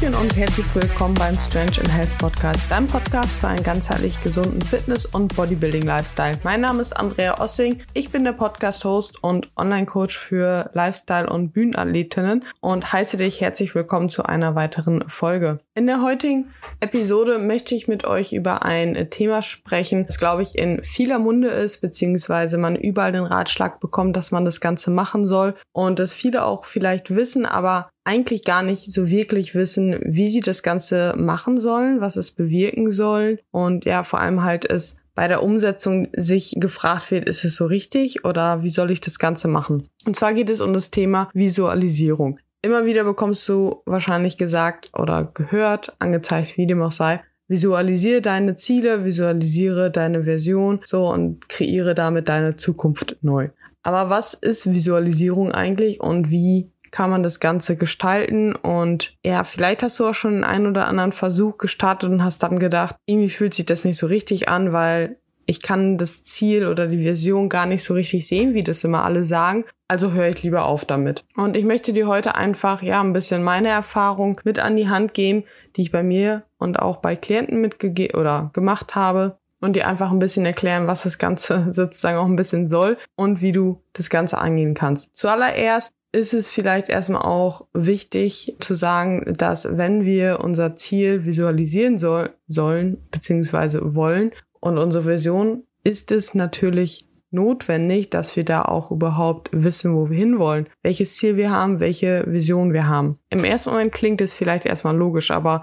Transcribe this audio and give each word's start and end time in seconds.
Hallöchen 0.00 0.20
und 0.22 0.36
herzlich 0.36 0.74
willkommen 0.74 1.14
beim 1.14 1.34
Strange 1.34 1.78
in 1.82 1.90
Health 1.90 2.16
Podcast, 2.16 2.70
deinem 2.70 2.86
Podcast 2.86 3.38
für 3.38 3.48
einen 3.48 3.62
ganzheitlich 3.62 4.22
gesunden 4.22 4.62
Fitness- 4.62 5.04
und 5.04 5.34
Bodybuilding-Lifestyle. 5.36 6.38
Mein 6.42 6.62
Name 6.62 6.80
ist 6.80 6.94
Andrea 6.94 7.38
Ossing, 7.38 7.82
ich 7.92 8.10
bin 8.10 8.24
der 8.24 8.32
Podcast-Host 8.32 9.22
und 9.22 9.50
Online-Coach 9.56 10.16
für 10.16 10.70
Lifestyle- 10.72 11.28
und 11.28 11.52
Bühnenathletinnen 11.52 12.44
und 12.60 12.92
heiße 12.92 13.18
dich 13.18 13.40
herzlich 13.42 13.74
willkommen 13.74 14.08
zu 14.08 14.22
einer 14.22 14.54
weiteren 14.54 15.06
Folge. 15.06 15.58
In 15.80 15.86
der 15.86 16.02
heutigen 16.02 16.50
Episode 16.80 17.38
möchte 17.38 17.74
ich 17.74 17.88
mit 17.88 18.04
euch 18.04 18.34
über 18.34 18.66
ein 18.66 19.08
Thema 19.08 19.40
sprechen, 19.40 20.04
das 20.04 20.18
glaube 20.18 20.42
ich 20.42 20.58
in 20.58 20.84
vieler 20.84 21.18
Munde 21.18 21.48
ist, 21.48 21.80
beziehungsweise 21.80 22.58
man 22.58 22.76
überall 22.76 23.12
den 23.12 23.24
Ratschlag 23.24 23.80
bekommt, 23.80 24.14
dass 24.14 24.30
man 24.30 24.44
das 24.44 24.60
Ganze 24.60 24.90
machen 24.90 25.26
soll 25.26 25.54
und 25.72 25.98
das 25.98 26.12
viele 26.12 26.44
auch 26.44 26.66
vielleicht 26.66 27.16
wissen, 27.16 27.46
aber 27.46 27.88
eigentlich 28.04 28.44
gar 28.44 28.62
nicht 28.62 28.92
so 28.92 29.08
wirklich 29.08 29.54
wissen, 29.54 29.98
wie 30.04 30.28
sie 30.28 30.40
das 30.40 30.62
Ganze 30.62 31.14
machen 31.16 31.58
sollen, 31.58 32.02
was 32.02 32.16
es 32.16 32.30
bewirken 32.30 32.90
soll 32.90 33.40
und 33.50 33.86
ja, 33.86 34.02
vor 34.02 34.20
allem 34.20 34.44
halt 34.44 34.70
es 34.70 34.98
bei 35.14 35.28
der 35.28 35.42
Umsetzung 35.42 36.08
sich 36.14 36.56
gefragt 36.58 37.10
wird, 37.10 37.26
ist 37.26 37.42
es 37.44 37.56
so 37.56 37.64
richtig 37.64 38.26
oder 38.26 38.62
wie 38.62 38.68
soll 38.68 38.90
ich 38.90 39.00
das 39.00 39.18
Ganze 39.18 39.48
machen? 39.48 39.88
Und 40.04 40.14
zwar 40.14 40.34
geht 40.34 40.50
es 40.50 40.60
um 40.60 40.74
das 40.74 40.90
Thema 40.90 41.30
Visualisierung. 41.32 42.38
Immer 42.62 42.84
wieder 42.84 43.04
bekommst 43.04 43.48
du 43.48 43.82
wahrscheinlich 43.86 44.36
gesagt 44.36 44.90
oder 44.98 45.30
gehört, 45.32 45.96
angezeigt, 45.98 46.58
wie 46.58 46.66
dem 46.66 46.82
auch 46.82 46.92
sei, 46.92 47.22
visualisiere 47.48 48.20
deine 48.20 48.54
Ziele, 48.54 49.04
visualisiere 49.04 49.90
deine 49.90 50.24
Version, 50.24 50.80
so 50.84 51.08
und 51.08 51.48
kreiere 51.48 51.94
damit 51.94 52.28
deine 52.28 52.56
Zukunft 52.56 53.16
neu. 53.22 53.48
Aber 53.82 54.10
was 54.10 54.34
ist 54.34 54.70
Visualisierung 54.70 55.52
eigentlich 55.52 56.00
und 56.00 56.30
wie 56.30 56.70
kann 56.90 57.10
man 57.10 57.22
das 57.22 57.40
Ganze 57.40 57.76
gestalten 57.76 58.54
und 58.54 59.16
ja, 59.24 59.44
vielleicht 59.44 59.82
hast 59.82 59.98
du 59.98 60.06
auch 60.06 60.14
schon 60.14 60.44
einen 60.44 60.66
oder 60.66 60.86
anderen 60.86 61.12
Versuch 61.12 61.56
gestartet 61.56 62.10
und 62.10 62.24
hast 62.24 62.42
dann 62.42 62.58
gedacht, 62.58 62.96
irgendwie 63.06 63.30
fühlt 63.30 63.54
sich 63.54 63.64
das 63.64 63.84
nicht 63.84 63.96
so 63.96 64.06
richtig 64.06 64.48
an, 64.48 64.72
weil 64.72 65.16
ich 65.50 65.62
kann 65.62 65.98
das 65.98 66.22
Ziel 66.22 66.64
oder 66.68 66.86
die 66.86 67.02
Version 67.02 67.48
gar 67.48 67.66
nicht 67.66 67.82
so 67.82 67.94
richtig 67.94 68.28
sehen, 68.28 68.54
wie 68.54 68.62
das 68.62 68.84
immer 68.84 69.04
alle 69.04 69.24
sagen. 69.24 69.64
Also 69.88 70.12
höre 70.12 70.28
ich 70.28 70.44
lieber 70.44 70.64
auf 70.64 70.84
damit. 70.84 71.24
Und 71.36 71.56
ich 71.56 71.64
möchte 71.64 71.92
dir 71.92 72.06
heute 72.06 72.36
einfach 72.36 72.82
ja 72.82 73.00
ein 73.00 73.12
bisschen 73.12 73.42
meine 73.42 73.68
Erfahrung 73.68 74.40
mit 74.44 74.60
an 74.60 74.76
die 74.76 74.88
Hand 74.88 75.12
geben, 75.12 75.42
die 75.74 75.82
ich 75.82 75.90
bei 75.90 76.04
mir 76.04 76.44
und 76.58 76.78
auch 76.78 76.98
bei 76.98 77.16
Klienten 77.16 77.60
mitgegeben 77.60 78.18
oder 78.18 78.50
gemacht 78.52 78.94
habe 78.94 79.38
und 79.60 79.74
dir 79.74 79.88
einfach 79.88 80.12
ein 80.12 80.20
bisschen 80.20 80.46
erklären, 80.46 80.86
was 80.86 81.02
das 81.02 81.18
Ganze 81.18 81.66
sozusagen 81.72 82.18
auch 82.18 82.26
ein 82.26 82.36
bisschen 82.36 82.68
soll 82.68 82.96
und 83.16 83.42
wie 83.42 83.50
du 83.50 83.82
das 83.92 84.08
Ganze 84.08 84.38
angehen 84.38 84.74
kannst. 84.74 85.10
Zuallererst 85.14 85.92
ist 86.12 86.32
es 86.32 86.48
vielleicht 86.48 86.88
erstmal 86.88 87.22
auch 87.22 87.66
wichtig 87.72 88.56
zu 88.60 88.74
sagen, 88.74 89.32
dass 89.36 89.76
wenn 89.76 90.04
wir 90.04 90.38
unser 90.44 90.76
Ziel 90.76 91.24
visualisieren 91.24 91.98
soll, 91.98 92.30
sollen 92.46 92.98
beziehungsweise 93.10 93.96
wollen 93.96 94.30
und 94.60 94.78
unsere 94.78 95.06
Vision, 95.06 95.64
ist 95.82 96.12
es 96.12 96.34
natürlich 96.34 97.08
notwendig, 97.30 98.10
dass 98.10 98.36
wir 98.36 98.44
da 98.44 98.62
auch 98.62 98.90
überhaupt 98.90 99.50
wissen, 99.52 99.94
wo 99.94 100.10
wir 100.10 100.18
hinwollen, 100.18 100.68
welches 100.82 101.16
Ziel 101.16 101.36
wir 101.36 101.50
haben, 101.50 101.80
welche 101.80 102.24
Vision 102.26 102.72
wir 102.72 102.88
haben. 102.88 103.18
Im 103.30 103.44
ersten 103.44 103.70
Moment 103.70 103.92
klingt 103.92 104.20
es 104.20 104.34
vielleicht 104.34 104.66
erstmal 104.66 104.96
logisch, 104.96 105.30
aber 105.30 105.62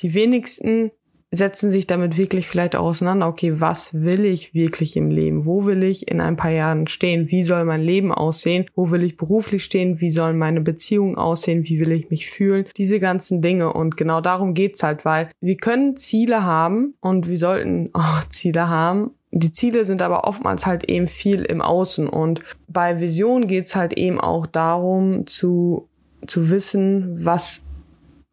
die 0.00 0.14
wenigsten 0.14 0.90
setzen 1.30 1.70
sich 1.70 1.86
damit 1.86 2.16
wirklich 2.16 2.46
vielleicht 2.46 2.76
auch 2.76 2.86
auseinander, 2.86 3.26
okay, 3.26 3.60
was 3.60 3.94
will 3.94 4.24
ich 4.24 4.54
wirklich 4.54 4.96
im 4.96 5.10
Leben? 5.10 5.44
Wo 5.44 5.66
will 5.66 5.82
ich 5.82 6.08
in 6.08 6.20
ein 6.20 6.36
paar 6.36 6.50
Jahren 6.50 6.86
stehen? 6.86 7.30
Wie 7.30 7.42
soll 7.42 7.64
mein 7.64 7.82
Leben 7.82 8.12
aussehen? 8.12 8.66
Wo 8.74 8.90
will 8.90 9.02
ich 9.02 9.16
beruflich 9.16 9.64
stehen? 9.64 10.00
Wie 10.00 10.10
sollen 10.10 10.38
meine 10.38 10.60
Beziehungen 10.60 11.16
aussehen? 11.16 11.64
Wie 11.64 11.80
will 11.80 11.92
ich 11.92 12.10
mich 12.10 12.30
fühlen? 12.30 12.66
Diese 12.76 13.00
ganzen 13.00 13.42
Dinge. 13.42 13.72
Und 13.72 13.96
genau 13.96 14.20
darum 14.20 14.54
geht's 14.54 14.82
halt, 14.82 15.04
weil 15.04 15.28
wir 15.40 15.56
können 15.56 15.96
Ziele 15.96 16.44
haben 16.44 16.94
und 17.00 17.28
wir 17.28 17.38
sollten 17.38 17.90
auch 17.92 18.24
Ziele 18.30 18.68
haben. 18.68 19.10
Die 19.32 19.52
Ziele 19.52 19.84
sind 19.84 20.02
aber 20.02 20.26
oftmals 20.26 20.64
halt 20.64 20.84
eben 20.88 21.08
viel 21.08 21.42
im 21.42 21.60
Außen. 21.60 22.08
Und 22.08 22.40
bei 22.68 23.00
Vision 23.00 23.48
geht's 23.48 23.74
halt 23.74 23.92
eben 23.94 24.20
auch 24.20 24.46
darum 24.46 25.26
zu, 25.26 25.88
zu 26.26 26.48
wissen, 26.50 27.24
was 27.24 27.65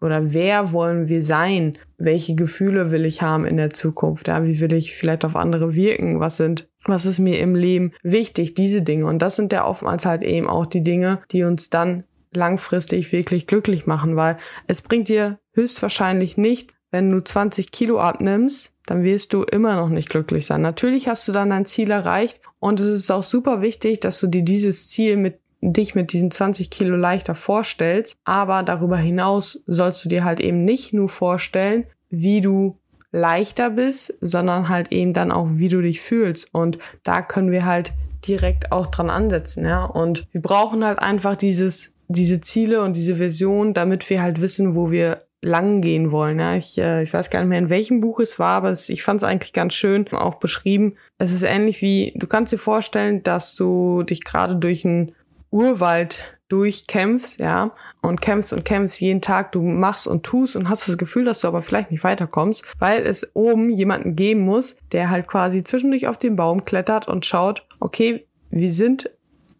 oder 0.03 0.33
wer 0.33 0.71
wollen 0.71 1.07
wir 1.07 1.23
sein? 1.23 1.77
Welche 1.97 2.35
Gefühle 2.35 2.91
will 2.91 3.05
ich 3.05 3.21
haben 3.21 3.45
in 3.45 3.57
der 3.57 3.69
Zukunft? 3.69 4.27
Ja, 4.27 4.45
wie 4.45 4.59
will 4.59 4.73
ich 4.73 4.95
vielleicht 4.95 5.23
auf 5.23 5.35
andere 5.35 5.75
wirken? 5.75 6.19
Was 6.19 6.37
sind, 6.37 6.67
was 6.83 7.05
ist 7.05 7.19
mir 7.19 7.39
im 7.39 7.55
Leben 7.55 7.91
wichtig? 8.03 8.53
Diese 8.53 8.81
Dinge. 8.81 9.05
Und 9.05 9.21
das 9.21 9.37
sind 9.37 9.53
ja 9.53 9.65
oftmals 9.65 10.05
halt 10.05 10.21
eben 10.21 10.49
auch 10.49 10.65
die 10.65 10.83
Dinge, 10.83 11.19
die 11.31 11.43
uns 11.43 11.69
dann 11.69 12.05
langfristig 12.33 13.11
wirklich 13.11 13.47
glücklich 13.47 13.85
machen, 13.85 14.15
weil 14.15 14.37
es 14.67 14.81
bringt 14.81 15.07
dir 15.07 15.39
höchstwahrscheinlich 15.53 16.35
nicht, 16.35 16.73
wenn 16.91 17.09
du 17.09 17.23
20 17.23 17.71
Kilo 17.71 17.99
abnimmst, 17.99 18.73
dann 18.85 19.03
wirst 19.03 19.33
du 19.33 19.43
immer 19.43 19.75
noch 19.75 19.89
nicht 19.89 20.09
glücklich 20.09 20.45
sein. 20.45 20.61
Natürlich 20.61 21.07
hast 21.07 21.27
du 21.27 21.31
dann 21.31 21.49
dein 21.49 21.65
Ziel 21.65 21.89
erreicht 21.89 22.41
und 22.59 22.79
es 22.79 22.87
ist 22.87 23.11
auch 23.11 23.23
super 23.23 23.61
wichtig, 23.61 23.99
dass 24.01 24.19
du 24.19 24.27
dir 24.27 24.43
dieses 24.43 24.89
Ziel 24.89 25.17
mit 25.17 25.39
dich 25.71 25.95
mit 25.95 26.11
diesen 26.13 26.31
20 26.31 26.69
Kilo 26.69 26.95
leichter 26.95 27.35
vorstellst. 27.35 28.15
Aber 28.25 28.63
darüber 28.63 28.97
hinaus 28.97 29.61
sollst 29.65 30.03
du 30.03 30.09
dir 30.09 30.23
halt 30.23 30.39
eben 30.39 30.65
nicht 30.65 30.93
nur 30.93 31.09
vorstellen, 31.09 31.85
wie 32.09 32.41
du 32.41 32.77
leichter 33.11 33.69
bist, 33.69 34.13
sondern 34.21 34.69
halt 34.69 34.91
eben 34.91 35.13
dann 35.13 35.31
auch, 35.31 35.47
wie 35.51 35.69
du 35.69 35.81
dich 35.81 36.01
fühlst. 36.01 36.47
Und 36.51 36.79
da 37.03 37.21
können 37.21 37.51
wir 37.51 37.65
halt 37.65 37.93
direkt 38.27 38.71
auch 38.71 38.87
dran 38.87 39.09
ansetzen, 39.09 39.65
ja. 39.65 39.85
Und 39.85 40.27
wir 40.31 40.41
brauchen 40.41 40.83
halt 40.83 40.99
einfach 40.99 41.35
dieses, 41.35 41.93
diese 42.07 42.41
Ziele 42.41 42.81
und 42.81 42.97
diese 42.97 43.19
Vision, 43.19 43.73
damit 43.73 44.09
wir 44.09 44.21
halt 44.21 44.41
wissen, 44.41 44.75
wo 44.75 44.91
wir 44.91 45.19
lang 45.43 45.81
gehen 45.81 46.11
wollen. 46.11 46.39
Ja, 46.39 46.55
ich, 46.55 46.77
äh, 46.77 47.03
ich 47.03 47.13
weiß 47.13 47.29
gar 47.29 47.41
nicht 47.41 47.49
mehr, 47.49 47.59
in 47.59 47.69
welchem 47.69 48.01
Buch 48.01 48.19
es 48.19 48.39
war, 48.39 48.57
aber 48.57 48.71
es, 48.71 48.89
ich 48.89 49.03
fand 49.03 49.21
es 49.21 49.27
eigentlich 49.27 49.53
ganz 49.53 49.73
schön 49.73 50.07
auch 50.13 50.35
beschrieben. 50.35 50.95
Es 51.17 51.33
ist 51.33 51.43
ähnlich 51.43 51.81
wie, 51.81 52.13
du 52.15 52.27
kannst 52.27 52.53
dir 52.53 52.57
vorstellen, 52.57 53.23
dass 53.23 53.55
du 53.55 54.03
dich 54.03 54.23
gerade 54.23 54.55
durch 54.55 54.85
ein 54.85 55.13
Urwald 55.53 56.23
durchkämpfst, 56.49 57.39
ja, 57.39 57.71
und 58.01 58.21
kämpfst 58.21 58.53
und 58.53 58.65
kämpfst 58.65 58.99
jeden 58.99 59.21
Tag, 59.21 59.51
du 59.51 59.61
machst 59.61 60.07
und 60.07 60.23
tust 60.23 60.55
und 60.55 60.67
hast 60.67 60.87
das 60.87 60.97
Gefühl, 60.97 61.25
dass 61.25 61.41
du 61.41 61.47
aber 61.47 61.61
vielleicht 61.61 61.91
nicht 61.91 62.03
weiterkommst, 62.03 62.65
weil 62.79 63.05
es 63.05 63.29
oben 63.35 63.69
jemanden 63.69 64.15
geben 64.15 64.41
muss, 64.41 64.75
der 64.91 65.09
halt 65.09 65.27
quasi 65.27 65.63
zwischendurch 65.63 66.07
auf 66.07 66.17
den 66.17 66.35
Baum 66.35 66.65
klettert 66.65 67.07
und 67.07 67.25
schaut, 67.25 67.65
okay, 67.79 68.27
wir 68.49 68.73
sind 68.73 69.11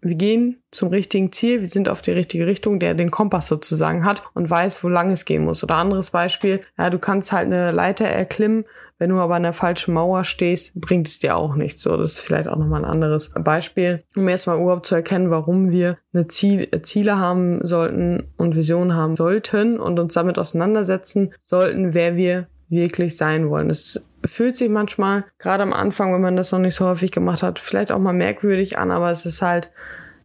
wir 0.03 0.16
gehen 0.16 0.62
zum 0.72 0.90
richtigen 0.90 1.31
Ziel, 1.31 1.62
wir 1.62 1.68
sind 1.68 1.90
auf 1.90 2.02
die 2.02 2.12
richtige 2.12 2.47
Richtung, 2.47 2.80
der 2.80 2.94
den 2.94 3.12
Kompass 3.12 3.47
sozusagen 3.47 4.06
hat 4.06 4.24
und 4.34 4.50
weiß, 4.50 4.84
wo 4.84 4.90
lang 4.90 5.12
es 5.12 5.25
gehen 5.25 5.46
muss. 5.46 5.64
Oder 5.64 5.75
anderes 5.75 6.12
Beispiel, 6.12 6.62
ja, 6.78 6.90
du 6.90 7.00
kannst 7.00 7.31
halt 7.31 7.46
eine 7.46 7.72
Leiter 7.72 8.06
erklimmen 8.06 8.66
wenn 9.03 9.09
du 9.09 9.19
aber 9.19 9.36
an 9.36 9.44
der 9.44 9.52
falschen 9.52 9.94
Mauer 9.94 10.24
stehst, 10.24 10.80
bringt 10.80 11.08
es 11.09 11.19
dir 11.19 11.36
auch 11.36 11.56
nichts. 11.56 11.81
So, 11.81 11.97
das 11.97 12.12
ist 12.12 12.19
vielleicht 12.22 12.47
auch 12.47 12.56
nochmal 12.56 12.86
ein 12.86 12.90
anderes 12.90 13.31
Beispiel, 13.31 14.03
um 14.16 14.28
erstmal 14.30 14.62
überhaupt 14.62 14.86
zu 14.86 14.96
erkennen, 14.96 15.30
warum 15.30 15.72
wir 15.72 15.97
eine 16.14 16.28
Ziel, 16.28 16.70
Ziele 16.84 17.18
haben 17.18 17.66
sollten 17.68 18.31
und 18.38 18.56
Visionen 18.56 18.96
haben 18.96 19.18
sollten 19.18 19.80
und 19.80 20.00
uns 20.00 20.14
damit 20.14 20.38
auseinandersetzen 20.38 21.34
sollten, 21.44 21.94
wer 21.94 22.16
wir 22.16 22.47
wirklich 22.73 23.17
sein 23.17 23.50
wollen. 23.50 23.69
Es 23.69 24.06
fühlt 24.25 24.56
sich 24.56 24.69
manchmal, 24.69 25.25
gerade 25.38 25.63
am 25.63 25.73
Anfang, 25.73 26.13
wenn 26.13 26.22
man 26.22 26.35
das 26.35 26.51
noch 26.51 26.59
nicht 26.59 26.75
so 26.75 26.85
häufig 26.85 27.11
gemacht 27.11 27.44
hat, 27.44 27.59
vielleicht 27.59 27.91
auch 27.91 28.00
mal 28.00 28.13
merkwürdig 28.13 28.78
an, 28.78 28.91
aber 28.91 29.11
es 29.11 29.25
ist 29.25 29.41
halt, 29.41 29.72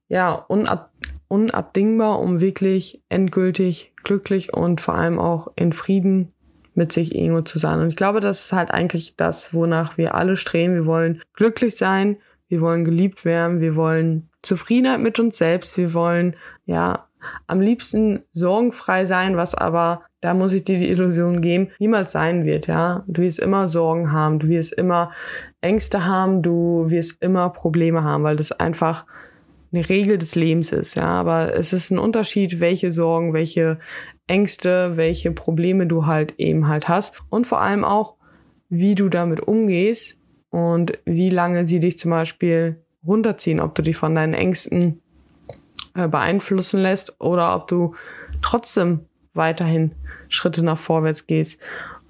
ja, 0.09 0.32
unab 0.32 0.91
unabdingbar, 1.31 2.20
um 2.20 2.41
wirklich 2.41 3.03
endgültig 3.10 3.92
glücklich 4.03 4.54
und 4.54 4.81
vor 4.81 4.94
allem 4.94 5.19
auch 5.19 5.48
in 5.56 5.75
Frieden 5.75 6.32
mit 6.75 6.91
sich 6.91 7.14
irgendwo 7.14 7.42
zu 7.42 7.59
sein. 7.59 7.81
Und 7.81 7.88
ich 7.88 7.97
glaube, 7.97 8.20
das 8.20 8.47
ist 8.47 8.53
halt 8.54 8.70
eigentlich 8.70 9.16
das, 9.16 9.53
wonach 9.53 9.98
wir 9.98 10.15
alle 10.15 10.39
streben. 10.39 10.74
Wir 10.74 10.86
wollen 10.86 11.21
glücklich 11.34 11.77
sein, 11.77 12.16
wir 12.48 12.62
wollen 12.62 12.84
geliebt 12.84 13.27
werden, 13.27 13.60
wir 13.60 13.77
wollen 13.77 14.30
Zufriedenheit 14.42 15.00
mit 15.00 15.18
uns 15.18 15.36
selbst, 15.36 15.77
wir 15.77 15.92
wollen, 15.92 16.34
ja, 16.65 17.09
am 17.47 17.60
liebsten 17.60 18.22
sorgenfrei 18.33 19.04
sein, 19.04 19.36
was 19.36 19.54
aber, 19.54 20.03
da 20.20 20.34
muss 20.34 20.53
ich 20.53 20.65
dir 20.65 20.78
die 20.78 20.88
Illusion 20.88 21.41
geben, 21.41 21.68
niemals 21.78 22.12
sein 22.12 22.44
wird, 22.44 22.66
ja. 22.66 23.04
Du 23.06 23.22
wirst 23.22 23.38
immer 23.38 23.68
Sorgen 23.68 24.12
haben, 24.12 24.38
du 24.38 24.48
wirst 24.48 24.72
immer 24.72 25.12
Ängste 25.60 26.06
haben, 26.06 26.42
du 26.42 26.86
wirst 26.88 27.22
immer 27.22 27.50
Probleme 27.50 28.03
haben, 28.03 28.24
weil 28.24 28.36
das 28.36 28.53
einfach 28.53 29.06
eine 29.72 29.88
Regel 29.88 30.18
des 30.18 30.34
Lebens 30.34 30.72
ist, 30.72 30.97
ja. 30.97 31.06
Aber 31.06 31.54
es 31.54 31.72
ist 31.72 31.91
ein 31.91 31.98
Unterschied, 31.98 32.59
welche 32.59 32.91
Sorgen, 32.91 33.32
welche 33.32 33.78
Ängste, 34.26 34.97
welche 34.97 35.30
Probleme 35.30 35.86
du 35.86 36.06
halt 36.06 36.34
eben 36.38 36.68
halt 36.68 36.88
hast 36.88 37.22
und 37.30 37.47
vor 37.47 37.60
allem 37.60 37.84
auch, 37.84 38.16
wie 38.68 38.94
du 38.94 39.09
damit 39.09 39.41
umgehst 39.41 40.18
und 40.50 40.98
wie 41.04 41.30
lange 41.30 41.66
sie 41.66 41.78
dich 41.78 41.98
zum 41.98 42.10
Beispiel 42.10 42.82
runterziehen, 43.06 43.60
ob 43.60 43.74
du 43.74 43.82
dich 43.82 43.97
von 43.97 44.14
deinen 44.14 44.34
Ängsten 44.34 45.00
äh, 45.94 46.09
beeinflussen 46.09 46.80
lässt 46.80 47.21
oder 47.21 47.54
ob 47.54 47.68
du 47.68 47.94
trotzdem 48.42 49.08
weiterhin 49.38 49.92
Schritte 50.28 50.62
nach 50.62 50.76
vorwärts 50.76 51.26
gehst, 51.26 51.58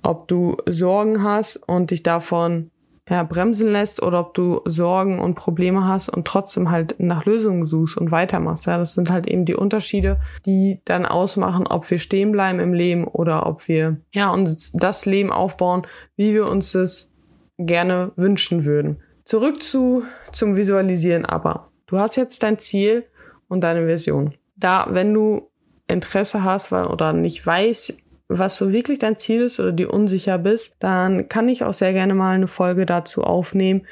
ob 0.03 0.27
du 0.27 0.57
Sorgen 0.67 1.23
hast 1.23 1.57
und 1.57 1.93
dich 1.93 2.03
davon 2.03 2.73
ja, 3.09 3.23
bremsen 3.23 3.73
lässt 3.73 4.03
oder 4.03 4.21
ob 4.21 4.35
du 4.35 4.61
Sorgen 4.65 5.19
und 5.19 5.35
Probleme 5.35 5.87
hast 5.87 6.09
und 6.09 6.27
trotzdem 6.27 6.71
halt 6.71 6.97
nach 6.99 7.25
Lösungen 7.25 7.65
suchst 7.65 7.97
und 7.97 8.11
weitermachst. 8.11 8.67
Ja, 8.67 8.77
das 8.77 8.95
sind 8.95 9.11
halt 9.11 9.27
eben 9.27 9.45
die 9.45 9.55
Unterschiede, 9.55 10.21
die 10.45 10.81
dann 10.85 11.07
ausmachen, 11.07 11.67
ob 11.67 11.91
wir 11.91 11.99
stehen 11.99 12.33
bleiben 12.33 12.61
im 12.61 12.75
Leben 12.75 13.05
oder 13.05 13.47
ob 13.47 13.67
wir 13.69 13.99
ja 14.13 14.31
uns 14.31 14.73
das 14.73 15.07
Leben 15.07 15.33
aufbauen, 15.33 15.87
wie 16.17 16.35
wir 16.35 16.49
uns 16.49 16.75
es 16.75 17.11
gerne 17.57 18.13
wünschen 18.17 18.65
würden. 18.65 19.01
Zurück 19.25 19.63
zu 19.63 20.03
zum 20.33 20.57
Visualisieren 20.57 21.25
aber. 21.25 21.69
Du 21.87 21.99
hast 21.99 22.17
jetzt 22.17 22.43
dein 22.43 22.59
Ziel 22.59 23.05
und 23.49 23.63
deine 23.65 23.87
Version. 23.87 24.35
Da, 24.57 24.89
wenn 24.91 25.15
du 25.15 25.48
Interesse 25.89 26.45
hast 26.45 26.73
oder 26.73 27.13
nicht 27.13 27.45
weißt, 27.45 27.95
was 28.29 28.59
so 28.59 28.73
wirklich 28.73 28.99
dein 28.99 29.17
Ziel 29.17 29.43
ist 29.43 29.59
oder 29.59 29.73
dir 29.73 29.93
unsicher 29.93 30.39
bist, 30.39 30.77
dann 30.79 31.29
kann 31.29 31.49
ich 31.49 31.65
auch 31.65 31.73
sehr 31.73 31.93
gerne 31.93 32.15
mal 32.15 32.35
eine 32.35 32.47
Folge 32.47 32.85
dazu 32.85 33.23
aufnehmen, 33.25 33.87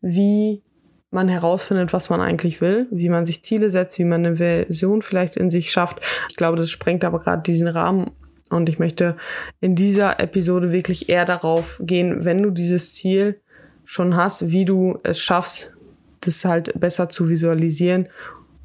wie 0.00 0.62
man 1.10 1.28
herausfindet, 1.28 1.92
was 1.92 2.10
man 2.10 2.20
eigentlich 2.20 2.60
will, 2.60 2.88
wie 2.90 3.08
man 3.08 3.24
sich 3.24 3.44
Ziele 3.44 3.70
setzt, 3.70 3.98
wie 3.98 4.04
man 4.04 4.26
eine 4.26 4.36
Version 4.36 5.02
vielleicht 5.02 5.36
in 5.36 5.50
sich 5.50 5.70
schafft. 5.70 6.00
Ich 6.28 6.36
glaube, 6.36 6.56
das 6.56 6.68
sprengt 6.68 7.04
aber 7.04 7.18
gerade 7.18 7.42
diesen 7.42 7.68
Rahmen 7.68 8.10
und 8.50 8.68
ich 8.68 8.78
möchte 8.78 9.16
in 9.60 9.76
dieser 9.76 10.20
Episode 10.20 10.72
wirklich 10.72 11.08
eher 11.08 11.24
darauf 11.24 11.80
gehen, 11.80 12.24
wenn 12.24 12.42
du 12.42 12.50
dieses 12.50 12.94
Ziel 12.94 13.40
schon 13.84 14.16
hast, 14.16 14.50
wie 14.50 14.64
du 14.64 14.98
es 15.04 15.20
schaffst, 15.20 15.72
das 16.20 16.44
halt 16.44 16.78
besser 16.78 17.08
zu 17.08 17.28
visualisieren 17.28 18.08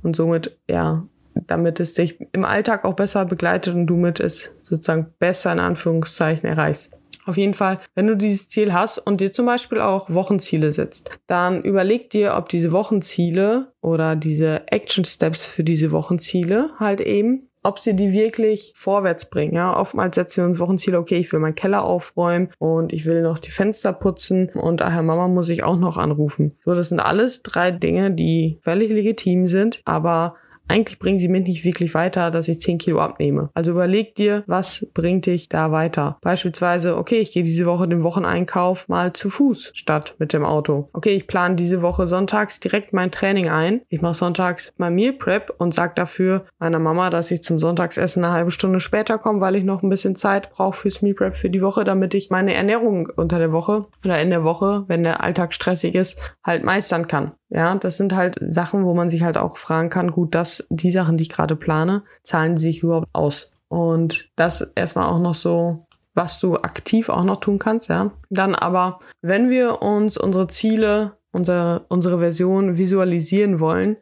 und 0.01 0.15
somit 0.15 0.57
ja 0.67 1.05
damit 1.33 1.79
es 1.79 1.93
dich 1.93 2.19
im 2.31 2.45
Alltag 2.45 2.85
auch 2.85 2.93
besser 2.93 3.25
begleitet 3.25 3.75
und 3.75 3.87
du 3.87 3.95
mit 3.95 4.19
es 4.19 4.53
sozusagen 4.63 5.07
besser 5.19 5.51
in 5.51 5.59
Anführungszeichen 5.59 6.47
erreichst. 6.47 6.91
Auf 7.25 7.37
jeden 7.37 7.53
Fall, 7.53 7.77
wenn 7.93 8.07
du 8.07 8.17
dieses 8.17 8.49
Ziel 8.49 8.73
hast 8.73 8.97
und 8.97 9.21
dir 9.21 9.31
zum 9.31 9.45
Beispiel 9.45 9.79
auch 9.79 10.09
Wochenziele 10.09 10.71
setzt, 10.71 11.11
dann 11.27 11.61
überleg 11.61 12.09
dir, 12.09 12.35
ob 12.35 12.49
diese 12.49 12.71
Wochenziele 12.71 13.73
oder 13.81 14.15
diese 14.15 14.67
Action 14.67 15.05
Steps 15.05 15.45
für 15.45 15.63
diese 15.63 15.91
Wochenziele 15.91 16.71
halt 16.79 16.99
eben, 16.99 17.47
ob 17.63 17.77
sie 17.77 17.95
die 17.95 18.11
wirklich 18.11 18.73
vorwärts 18.75 19.29
bringen. 19.29 19.53
Ja, 19.53 19.77
oftmals 19.77 20.15
setzen 20.15 20.43
wir 20.43 20.47
uns 20.47 20.59
Wochenziele, 20.59 20.97
okay, 20.97 21.17
ich 21.17 21.31
will 21.31 21.39
meinen 21.39 21.53
Keller 21.53 21.83
aufräumen 21.83 22.49
und 22.57 22.91
ich 22.91 23.05
will 23.05 23.21
noch 23.21 23.37
die 23.37 23.51
Fenster 23.51 23.93
putzen 23.93 24.49
und 24.49 24.81
daher 24.81 25.03
Mama 25.03 25.27
muss 25.27 25.49
ich 25.49 25.63
auch 25.63 25.77
noch 25.77 25.97
anrufen. 25.97 26.57
So, 26.65 26.73
das 26.73 26.89
sind 26.89 26.99
alles 26.99 27.43
drei 27.43 27.69
Dinge, 27.69 28.11
die 28.11 28.57
völlig 28.61 28.89
legitim 28.89 29.45
sind, 29.45 29.81
aber 29.85 30.35
eigentlich 30.71 30.99
bringen 30.99 31.19
sie 31.19 31.27
mich 31.27 31.43
nicht 31.43 31.65
wirklich 31.65 31.93
weiter, 31.93 32.31
dass 32.31 32.47
ich 32.47 32.59
10 32.59 32.77
Kilo 32.77 32.99
abnehme. 32.99 33.49
Also 33.53 33.71
überleg 33.71 34.15
dir, 34.15 34.43
was 34.47 34.87
bringt 34.93 35.25
dich 35.25 35.49
da 35.49 35.71
weiter. 35.71 36.17
Beispielsweise, 36.21 36.97
okay, 36.97 37.17
ich 37.17 37.31
gehe 37.31 37.43
diese 37.43 37.65
Woche 37.65 37.87
den 37.87 38.03
Wocheneinkauf 38.03 38.87
mal 38.87 39.13
zu 39.13 39.29
Fuß 39.29 39.71
statt 39.73 40.15
mit 40.17 40.33
dem 40.33 40.45
Auto. 40.45 40.87
Okay, 40.93 41.11
ich 41.11 41.27
plane 41.27 41.55
diese 41.55 41.81
Woche 41.81 42.07
sonntags 42.07 42.59
direkt 42.59 42.93
mein 42.93 43.11
Training 43.11 43.49
ein. 43.49 43.81
Ich 43.89 44.01
mache 44.01 44.15
sonntags 44.15 44.73
mein 44.77 44.95
Meal 44.95 45.13
Prep 45.13 45.53
und 45.57 45.73
sag 45.73 45.95
dafür 45.95 46.45
meiner 46.59 46.79
Mama, 46.79 47.09
dass 47.09 47.31
ich 47.31 47.43
zum 47.43 47.59
Sonntagsessen 47.59 48.23
eine 48.23 48.33
halbe 48.33 48.51
Stunde 48.51 48.79
später 48.79 49.17
komme, 49.17 49.41
weil 49.41 49.55
ich 49.55 49.63
noch 49.63 49.83
ein 49.83 49.89
bisschen 49.89 50.15
Zeit 50.15 50.51
brauche 50.51 50.77
fürs 50.77 51.01
Meal 51.01 51.15
Prep 51.15 51.35
für 51.35 51.49
die 51.49 51.61
Woche, 51.61 51.83
damit 51.83 52.13
ich 52.13 52.29
meine 52.29 52.53
Ernährung 52.53 53.09
unter 53.15 53.39
der 53.39 53.51
Woche 53.51 53.85
oder 54.03 54.21
in 54.21 54.29
der 54.29 54.43
Woche, 54.43 54.85
wenn 54.87 55.03
der 55.03 55.23
Alltag 55.23 55.53
stressig 55.53 55.95
ist, 55.95 56.17
halt 56.43 56.63
meistern 56.63 57.07
kann. 57.07 57.29
Ja, 57.49 57.75
das 57.75 57.97
sind 57.97 58.15
halt 58.15 58.37
Sachen, 58.39 58.85
wo 58.85 58.93
man 58.93 59.09
sich 59.09 59.23
halt 59.23 59.37
auch 59.37 59.57
fragen 59.57 59.89
kann, 59.89 60.11
gut, 60.11 60.33
die 60.69 60.91
Sachen, 60.91 61.17
die 61.17 61.23
ich 61.23 61.29
gerade 61.29 61.55
plane, 61.55 62.03
zahlen 62.23 62.57
sich 62.57 62.83
überhaupt 62.83 63.07
aus? 63.13 63.51
Und 63.67 64.29
das 64.35 64.61
erstmal 64.75 65.07
auch 65.07 65.19
noch 65.19 65.33
so, 65.33 65.79
was 66.13 66.39
du 66.39 66.57
aktiv 66.57 67.09
auch 67.09 67.23
noch 67.23 67.39
tun 67.39 67.59
kannst, 67.59 67.87
ja. 67.87 68.11
Dann 68.29 68.55
aber, 68.55 68.99
wenn 69.21 69.49
wir 69.49 69.81
uns 69.81 70.17
unsere 70.17 70.47
Ziele, 70.47 71.13
unsere, 71.31 71.85
unsere 71.87 72.19
Version 72.19 72.77
visualisieren 72.77 73.59
wollen, 73.59 73.97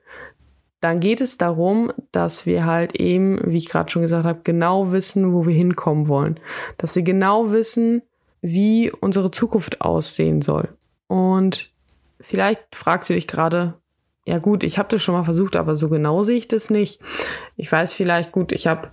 dann 0.81 0.99
geht 0.99 1.21
es 1.21 1.37
darum, 1.37 1.91
dass 2.11 2.45
wir 2.45 2.65
halt 2.65 2.95
eben, 2.95 3.39
wie 3.45 3.57
ich 3.57 3.69
gerade 3.69 3.91
schon 3.91 4.01
gesagt 4.01 4.25
habe, 4.25 4.39
genau 4.43 4.91
wissen, 4.91 5.33
wo 5.33 5.45
wir 5.45 5.53
hinkommen 5.53 6.07
wollen. 6.07 6.39
Dass 6.77 6.95
wir 6.95 7.03
genau 7.03 7.51
wissen, 7.51 8.01
wie 8.41 8.89
unsere 8.91 9.29
Zukunft 9.29 9.81
aussehen 9.81 10.41
soll. 10.41 10.69
Und 11.07 11.69
Vielleicht 12.21 12.75
fragst 12.75 13.09
du 13.09 13.13
dich 13.13 13.27
gerade, 13.27 13.75
ja 14.29 14.37
gut, 14.37 14.63
ich 14.63 14.77
habe 14.77 14.89
das 14.89 15.01
schon 15.01 15.15
mal 15.15 15.23
versucht, 15.23 15.55
aber 15.55 15.75
so 15.75 15.89
genau 15.89 16.23
sehe 16.23 16.37
ich 16.37 16.47
das 16.47 16.69
nicht. 16.69 17.01
Ich 17.57 17.71
weiß 17.71 17.93
vielleicht, 17.93 18.31
gut, 18.31 18.51
ich 18.51 18.67
habe 18.67 18.89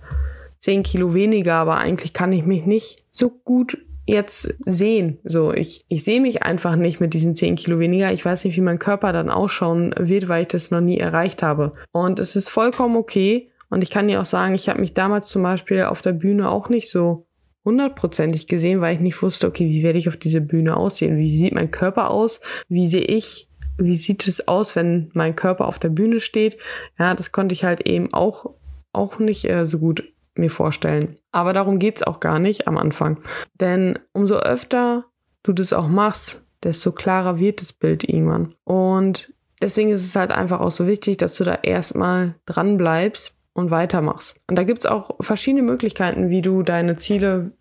10 0.59 0.81
Kilo 0.81 1.13
weniger, 1.13 1.53
aber 1.53 1.77
eigentlich 1.77 2.13
kann 2.13 2.31
ich 2.31 2.43
mich 2.43 2.65
nicht 2.65 3.05
so 3.11 3.29
gut 3.29 3.77
jetzt 4.07 4.57
sehen. 4.65 5.19
So, 5.23 5.53
ich, 5.53 5.85
ich 5.89 6.03
sehe 6.03 6.21
mich 6.21 6.41
einfach 6.41 6.75
nicht 6.75 6.99
mit 6.99 7.13
diesen 7.13 7.35
10 7.35 7.55
Kilo 7.55 7.77
weniger. 7.77 8.11
Ich 8.11 8.25
weiß 8.25 8.45
nicht, 8.45 8.57
wie 8.57 8.61
mein 8.61 8.79
Körper 8.79 9.13
dann 9.13 9.29
ausschauen 9.29 9.93
wird, 9.99 10.27
weil 10.27 10.41
ich 10.41 10.47
das 10.47 10.71
noch 10.71 10.81
nie 10.81 10.97
erreicht 10.97 11.43
habe. 11.43 11.73
Und 11.91 12.19
es 12.19 12.35
ist 12.35 12.49
vollkommen 12.49 12.95
okay. 12.95 13.51
Und 13.69 13.83
ich 13.83 13.91
kann 13.91 14.07
dir 14.07 14.19
auch 14.19 14.25
sagen, 14.25 14.55
ich 14.55 14.69
habe 14.69 14.81
mich 14.81 14.95
damals 14.95 15.27
zum 15.27 15.43
Beispiel 15.43 15.83
auf 15.83 16.01
der 16.01 16.13
Bühne 16.13 16.49
auch 16.49 16.69
nicht 16.69 16.89
so 16.89 17.27
hundertprozentig 17.63 18.47
gesehen, 18.47 18.81
weil 18.81 18.95
ich 18.95 19.01
nicht 19.01 19.21
wusste, 19.21 19.45
okay, 19.45 19.69
wie 19.69 19.83
werde 19.83 19.99
ich 19.99 20.07
auf 20.07 20.17
diese 20.17 20.41
Bühne 20.41 20.77
aussehen? 20.77 21.17
Wie 21.17 21.29
sieht 21.29 21.53
mein 21.53 21.69
Körper 21.69 22.09
aus? 22.09 22.39
Wie 22.69 22.87
sehe 22.87 23.03
ich? 23.03 23.46
Wie 23.77 23.95
sieht 23.95 24.27
es 24.27 24.47
aus, 24.47 24.75
wenn 24.75 25.09
mein 25.13 25.35
Körper 25.35 25.67
auf 25.67 25.79
der 25.79 25.89
Bühne 25.89 26.19
steht? 26.19 26.57
Ja, 26.97 27.13
das 27.13 27.31
konnte 27.31 27.53
ich 27.53 27.63
halt 27.63 27.87
eben 27.87 28.13
auch, 28.13 28.55
auch 28.93 29.19
nicht 29.19 29.49
äh, 29.49 29.65
so 29.65 29.79
gut 29.79 30.03
mir 30.35 30.49
vorstellen. 30.49 31.15
Aber 31.31 31.53
darum 31.53 31.79
geht's 31.79 32.03
auch 32.03 32.19
gar 32.19 32.39
nicht 32.39 32.67
am 32.67 32.77
Anfang. 32.77 33.19
Denn 33.59 33.97
umso 34.13 34.35
öfter 34.35 35.05
du 35.43 35.53
das 35.53 35.73
auch 35.73 35.87
machst, 35.87 36.43
desto 36.63 36.91
klarer 36.91 37.39
wird 37.39 37.61
das 37.61 37.73
Bild 37.73 38.03
irgendwann. 38.03 38.55
Und 38.63 39.33
deswegen 39.61 39.89
ist 39.89 40.05
es 40.05 40.15
halt 40.15 40.31
einfach 40.31 40.59
auch 40.59 40.71
so 40.71 40.87
wichtig, 40.87 41.17
dass 41.17 41.35
du 41.35 41.43
da 41.43 41.59
erstmal 41.63 42.35
dran 42.45 42.77
bleibst 42.77 43.35
und 43.53 43.71
weitermachst. 43.71 44.37
Und 44.47 44.57
da 44.57 44.63
gibt's 44.63 44.85
auch 44.85 45.15
verschiedene 45.19 45.63
Möglichkeiten, 45.63 46.29
wie 46.29 46.41
du 46.41 46.63
deine 46.63 46.97
Ziele 46.97 47.51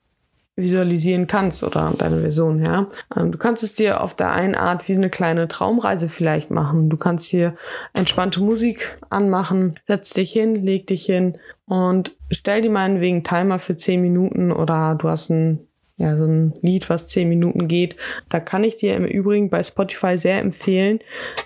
visualisieren 0.56 1.26
kannst 1.26 1.62
oder 1.62 1.92
deine 1.96 2.24
Vision, 2.24 2.64
ja. 2.64 2.88
Ähm, 3.14 3.30
du 3.30 3.38
kannst 3.38 3.62
es 3.62 3.74
dir 3.74 4.00
auf 4.00 4.14
der 4.14 4.32
einen 4.32 4.54
Art 4.54 4.88
wie 4.88 4.94
eine 4.94 5.10
kleine 5.10 5.48
Traumreise 5.48 6.08
vielleicht 6.08 6.50
machen. 6.50 6.88
Du 6.88 6.96
kannst 6.96 7.26
hier 7.26 7.54
entspannte 7.92 8.40
Musik 8.40 8.98
anmachen, 9.10 9.78
setz 9.86 10.14
dich 10.14 10.32
hin, 10.32 10.54
leg 10.54 10.86
dich 10.86 11.04
hin 11.04 11.38
und 11.66 12.16
stell 12.30 12.62
dir 12.62 12.70
meinetwegen 12.70 13.22
Timer 13.22 13.58
für 13.58 13.76
zehn 13.76 14.00
Minuten 14.00 14.50
oder 14.50 14.94
du 14.94 15.08
hast 15.08 15.30
ein 15.30 15.60
ja, 15.98 16.14
so 16.14 16.24
ein 16.24 16.52
Lied, 16.60 16.90
was 16.90 17.08
zehn 17.08 17.28
Minuten 17.28 17.68
geht. 17.68 17.96
Da 18.28 18.38
kann 18.38 18.64
ich 18.64 18.76
dir 18.76 18.94
im 18.96 19.06
Übrigen 19.06 19.48
bei 19.48 19.62
Spotify 19.62 20.18
sehr 20.18 20.40
empfehlen, 20.40 21.00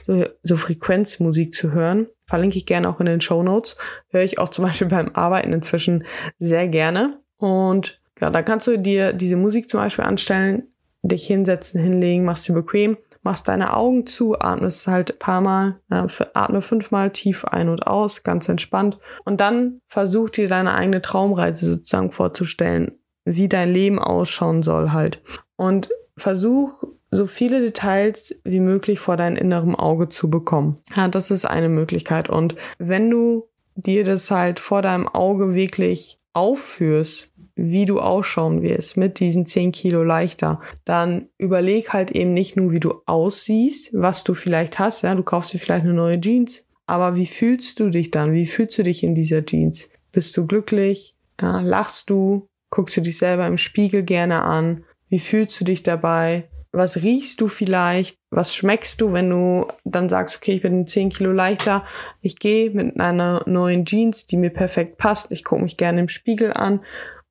so, 0.04 0.25
so 0.42 0.56
Frequenzmusik 0.56 1.54
zu 1.54 1.73
hören. 1.73 2.08
Verlinke 2.26 2.58
ich 2.58 2.66
gerne 2.66 2.88
auch 2.88 2.99
in 2.99 3.06
den 3.06 3.20
Show 3.20 3.44
Notes. 3.44 3.76
Höre 4.08 4.23
ich 4.23 4.40
auch 4.40 4.49
zum 4.49 4.64
Beispiel 4.64 4.88
beim 4.88 5.11
Arbeiten 5.14 5.52
inzwischen 5.52 6.04
sehr 6.40 6.66
gerne. 6.66 7.20
Und 7.37 8.00
ja, 8.20 8.30
da 8.30 8.42
kannst 8.42 8.66
du 8.66 8.78
dir 8.78 9.12
diese 9.12 9.36
Musik 9.36 9.68
zum 9.68 9.80
Beispiel 9.80 10.04
anstellen, 10.04 10.64
dich 11.02 11.26
hinsetzen, 11.26 11.80
hinlegen, 11.80 12.24
machst 12.24 12.48
dir 12.48 12.52
bequem, 12.52 12.96
machst 13.22 13.48
deine 13.48 13.74
Augen 13.74 14.06
zu, 14.06 14.38
atmest 14.38 14.86
halt 14.86 15.12
ein 15.12 15.18
paar 15.18 15.40
Mal, 15.40 15.80
ja, 15.90 16.06
atme 16.34 16.62
fünfmal 16.62 17.10
tief 17.10 17.44
ein 17.44 17.68
und 17.68 17.86
aus, 17.86 18.22
ganz 18.22 18.48
entspannt. 18.48 18.98
Und 19.24 19.40
dann 19.40 19.80
versuch 19.86 20.30
dir 20.30 20.48
deine 20.48 20.74
eigene 20.74 21.02
Traumreise 21.02 21.66
sozusagen 21.66 22.12
vorzustellen, 22.12 22.92
wie 23.24 23.48
dein 23.48 23.72
Leben 23.72 23.98
ausschauen 23.98 24.62
soll 24.62 24.92
halt. 24.92 25.22
Und 25.56 25.88
versuch 26.16 26.84
so 27.10 27.26
viele 27.26 27.60
Details 27.60 28.34
wie 28.44 28.60
möglich 28.60 29.00
vor 29.00 29.16
deinem 29.16 29.36
inneren 29.36 29.74
Auge 29.74 30.08
zu 30.08 30.30
bekommen. 30.30 30.78
Ja, 30.94 31.08
das 31.08 31.30
ist 31.30 31.44
eine 31.44 31.68
Möglichkeit. 31.68 32.28
Und 32.28 32.54
wenn 32.78 33.10
du 33.10 33.48
dir 33.74 34.04
das 34.04 34.30
halt 34.30 34.60
vor 34.60 34.82
deinem 34.82 35.08
Auge 35.08 35.54
wirklich 35.54 36.18
aufführst, 36.32 37.29
wie 37.62 37.84
du 37.84 38.00
ausschauen 38.00 38.62
wirst 38.62 38.96
mit 38.96 39.20
diesen 39.20 39.44
10 39.44 39.72
Kilo 39.72 40.02
leichter, 40.02 40.60
dann 40.84 41.28
überleg 41.36 41.92
halt 41.92 42.10
eben 42.10 42.32
nicht 42.32 42.56
nur, 42.56 42.72
wie 42.72 42.80
du 42.80 43.02
aussiehst, 43.06 43.90
was 43.92 44.24
du 44.24 44.34
vielleicht 44.34 44.78
hast, 44.78 45.02
ja, 45.02 45.14
du 45.14 45.22
kaufst 45.22 45.52
dir 45.52 45.58
vielleicht 45.58 45.84
eine 45.84 45.94
neue 45.94 46.20
Jeans, 46.20 46.66
aber 46.86 47.16
wie 47.16 47.26
fühlst 47.26 47.78
du 47.78 47.90
dich 47.90 48.10
dann? 48.10 48.32
Wie 48.32 48.46
fühlst 48.46 48.78
du 48.78 48.82
dich 48.82 49.04
in 49.04 49.14
dieser 49.14 49.44
Jeans? 49.44 49.90
Bist 50.10 50.36
du 50.36 50.46
glücklich? 50.46 51.14
Ja, 51.40 51.60
lachst 51.60 52.10
du? 52.10 52.48
Guckst 52.70 52.96
du 52.96 53.00
dich 53.00 53.18
selber 53.18 53.46
im 53.46 53.58
Spiegel 53.58 54.02
gerne 54.02 54.42
an? 54.42 54.84
Wie 55.08 55.18
fühlst 55.18 55.60
du 55.60 55.64
dich 55.64 55.82
dabei? 55.82 56.48
Was 56.72 57.02
riechst 57.02 57.40
du 57.40 57.48
vielleicht? 57.48 58.16
Was 58.30 58.54
schmeckst 58.54 59.00
du, 59.00 59.12
wenn 59.12 59.28
du 59.28 59.66
dann 59.84 60.08
sagst, 60.08 60.36
okay, 60.36 60.54
ich 60.54 60.62
bin 60.62 60.86
10 60.86 61.10
Kilo 61.10 61.32
leichter, 61.32 61.84
ich 62.20 62.38
gehe 62.38 62.70
mit 62.70 62.98
einer 63.00 63.42
neuen 63.46 63.84
Jeans, 63.84 64.26
die 64.26 64.36
mir 64.36 64.50
perfekt 64.50 64.96
passt, 64.96 65.32
ich 65.32 65.42
gucke 65.44 65.62
mich 65.62 65.76
gerne 65.76 66.00
im 66.00 66.08
Spiegel 66.08 66.52
an 66.52 66.80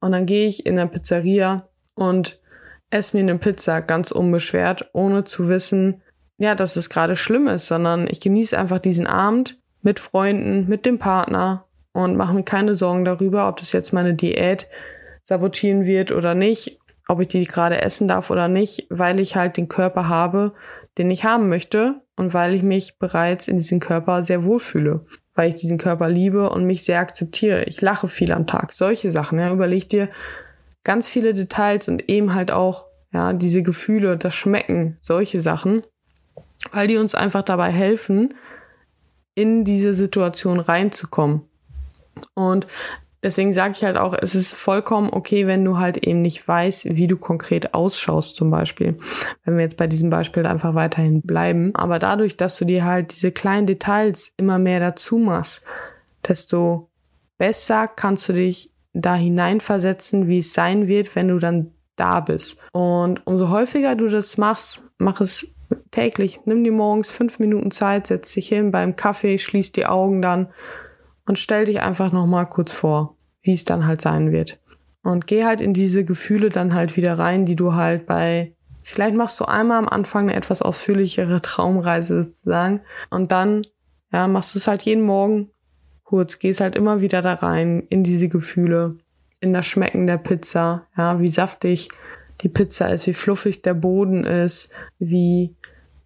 und 0.01 0.11
dann 0.11 0.25
gehe 0.25 0.47
ich 0.47 0.65
in 0.65 0.75
der 0.75 0.87
Pizzeria 0.87 1.67
und 1.93 2.39
esse 2.89 3.15
mir 3.17 3.23
eine 3.23 3.37
Pizza 3.37 3.81
ganz 3.81 4.11
unbeschwert, 4.11 4.89
ohne 4.93 5.23
zu 5.23 5.47
wissen, 5.47 6.01
ja, 6.37 6.55
dass 6.55 6.75
es 6.75 6.89
gerade 6.89 7.15
schlimm 7.15 7.47
ist, 7.47 7.67
sondern 7.67 8.07
ich 8.09 8.21
genieße 8.21 8.57
einfach 8.57 8.79
diesen 8.79 9.07
Abend 9.07 9.59
mit 9.81 9.99
Freunden, 9.99 10.67
mit 10.67 10.85
dem 10.85 10.97
Partner 10.97 11.65
und 11.91 12.15
mache 12.15 12.33
mir 12.33 12.43
keine 12.43 12.75
Sorgen 12.75 13.05
darüber, 13.05 13.47
ob 13.49 13.57
das 13.57 13.73
jetzt 13.73 13.93
meine 13.93 14.13
Diät 14.13 14.67
sabotieren 15.23 15.85
wird 15.85 16.11
oder 16.11 16.33
nicht. 16.33 16.79
ob 17.09 17.19
ich 17.19 17.27
die 17.27 17.43
gerade 17.43 17.81
essen 17.81 18.07
darf 18.07 18.29
oder 18.29 18.47
nicht, 18.47 18.85
weil 18.91 19.19
ich 19.19 19.35
halt 19.35 19.57
den 19.57 19.67
Körper 19.67 20.07
habe, 20.07 20.53
den 20.99 21.09
ich 21.09 21.23
haben 21.23 21.49
möchte 21.49 22.01
und 22.15 22.35
weil 22.35 22.53
ich 22.53 22.61
mich 22.61 22.99
bereits 22.99 23.47
in 23.47 23.57
diesem 23.57 23.79
Körper 23.79 24.23
sehr 24.23 24.43
wohlfühle, 24.43 25.05
weil 25.39 25.51
ich 25.51 25.55
diesen 25.55 25.77
Körper 25.77 26.09
liebe 26.09 26.49
und 26.49 26.65
mich 26.65 26.83
sehr 26.83 26.99
akzeptiere. 26.99 27.63
Ich 27.63 27.79
lache 27.79 28.09
viel 28.09 28.33
am 28.33 28.45
Tag. 28.45 28.73
Solche 28.73 29.09
Sachen, 29.09 29.39
ja, 29.39 29.49
überleg 29.53 29.87
dir 29.87 30.09
ganz 30.83 31.07
viele 31.07 31.33
Details 31.33 31.87
und 31.87 32.09
eben 32.09 32.35
halt 32.35 32.51
auch, 32.51 32.87
ja, 33.13 33.31
diese 33.31 33.63
Gefühle, 33.63 34.17
das 34.17 34.35
Schmecken, 34.35 34.97
solche 34.99 35.39
Sachen, 35.39 35.83
weil 36.73 36.89
die 36.89 36.97
uns 36.97 37.15
einfach 37.15 37.43
dabei 37.43 37.69
helfen, 37.69 38.33
in 39.33 39.63
diese 39.63 39.93
Situation 39.93 40.59
reinzukommen. 40.59 41.43
Und 42.33 42.67
deswegen 43.23 43.53
sage 43.53 43.73
ich 43.75 43.83
halt 43.83 43.97
auch, 43.97 44.15
es 44.19 44.35
ist 44.35 44.55
vollkommen 44.55 45.09
okay, 45.11 45.47
wenn 45.47 45.65
du 45.65 45.77
halt 45.77 45.97
eben 45.97 46.21
nicht 46.21 46.47
weißt, 46.47 46.95
wie 46.95 47.07
du 47.07 47.17
konkret 47.17 47.73
ausschaust 47.73 48.35
zum 48.35 48.49
Beispiel. 48.51 48.97
Wenn 49.43 49.55
wir 49.55 49.63
jetzt 49.63 49.77
bei 49.77 49.87
diesem 49.87 50.09
Beispiel 50.09 50.45
einfach 50.45 50.75
weiterhin 50.75 51.21
bleiben. 51.21 51.73
Aber 51.75 51.99
dadurch, 51.99 52.37
dass 52.37 52.57
du 52.57 52.65
dir 52.65 52.85
halt 52.85 53.11
diese 53.11 53.31
kleinen 53.31 53.67
Details 53.67 54.33
immer 54.37 54.59
mehr 54.59 54.79
dazu 54.79 55.17
machst, 55.17 55.63
desto 56.27 56.89
besser 57.37 57.87
kannst 57.87 58.29
du 58.29 58.33
dich 58.33 58.71
da 58.93 59.15
hineinversetzen, 59.15 60.27
wie 60.27 60.39
es 60.39 60.53
sein 60.53 60.87
wird, 60.87 61.15
wenn 61.15 61.27
du 61.29 61.39
dann 61.39 61.71
da 61.95 62.19
bist. 62.19 62.59
Und 62.71 63.25
umso 63.25 63.49
häufiger 63.49 63.95
du 63.95 64.07
das 64.07 64.37
machst, 64.37 64.83
mach 64.97 65.21
es 65.21 65.53
täglich. 65.91 66.41
Nimm 66.45 66.63
dir 66.63 66.71
morgens 66.71 67.09
fünf 67.09 67.39
Minuten 67.39 67.71
Zeit, 67.71 68.07
setz 68.07 68.33
dich 68.33 68.49
hin 68.49 68.71
beim 68.71 68.95
Kaffee, 68.95 69.37
schließ 69.37 69.71
die 69.71 69.85
Augen 69.85 70.21
dann 70.21 70.47
und 71.29 71.39
stell 71.39 71.65
dich 71.65 71.81
einfach 71.81 72.11
nochmal 72.11 72.47
kurz 72.47 72.73
vor, 72.73 73.15
wie 73.41 73.53
es 73.53 73.63
dann 73.63 73.85
halt 73.85 74.01
sein 74.01 74.31
wird. 74.31 74.59
Und 75.03 75.27
geh 75.27 75.45
halt 75.45 75.61
in 75.61 75.73
diese 75.73 76.03
Gefühle 76.03 76.49
dann 76.49 76.73
halt 76.73 76.97
wieder 76.97 77.17
rein, 77.17 77.45
die 77.45 77.55
du 77.55 77.73
halt 77.75 78.05
bei, 78.05 78.55
vielleicht 78.81 79.15
machst 79.15 79.39
du 79.39 79.45
einmal 79.45 79.77
am 79.77 79.87
Anfang 79.87 80.23
eine 80.23 80.35
etwas 80.35 80.61
ausführlichere 80.61 81.41
Traumreise 81.41 82.23
sozusagen 82.23 82.81
und 83.11 83.31
dann, 83.31 83.61
ja, 84.11 84.27
machst 84.27 84.55
du 84.55 84.59
es 84.59 84.67
halt 84.67 84.81
jeden 84.81 85.03
Morgen 85.03 85.51
kurz, 86.03 86.39
gehst 86.39 86.59
halt 86.59 86.75
immer 86.75 86.99
wieder 86.99 87.21
da 87.21 87.35
rein 87.35 87.83
in 87.89 88.03
diese 88.03 88.27
Gefühle, 88.27 88.89
in 89.39 89.53
das 89.53 89.67
Schmecken 89.67 90.07
der 90.07 90.17
Pizza, 90.17 90.87
ja, 90.97 91.19
wie 91.19 91.29
saftig 91.29 91.89
die 92.41 92.49
Pizza 92.49 92.87
ist, 92.87 93.05
wie 93.05 93.13
fluffig 93.13 93.61
der 93.61 93.75
Boden 93.75 94.23
ist, 94.23 94.71
wie 94.97 95.55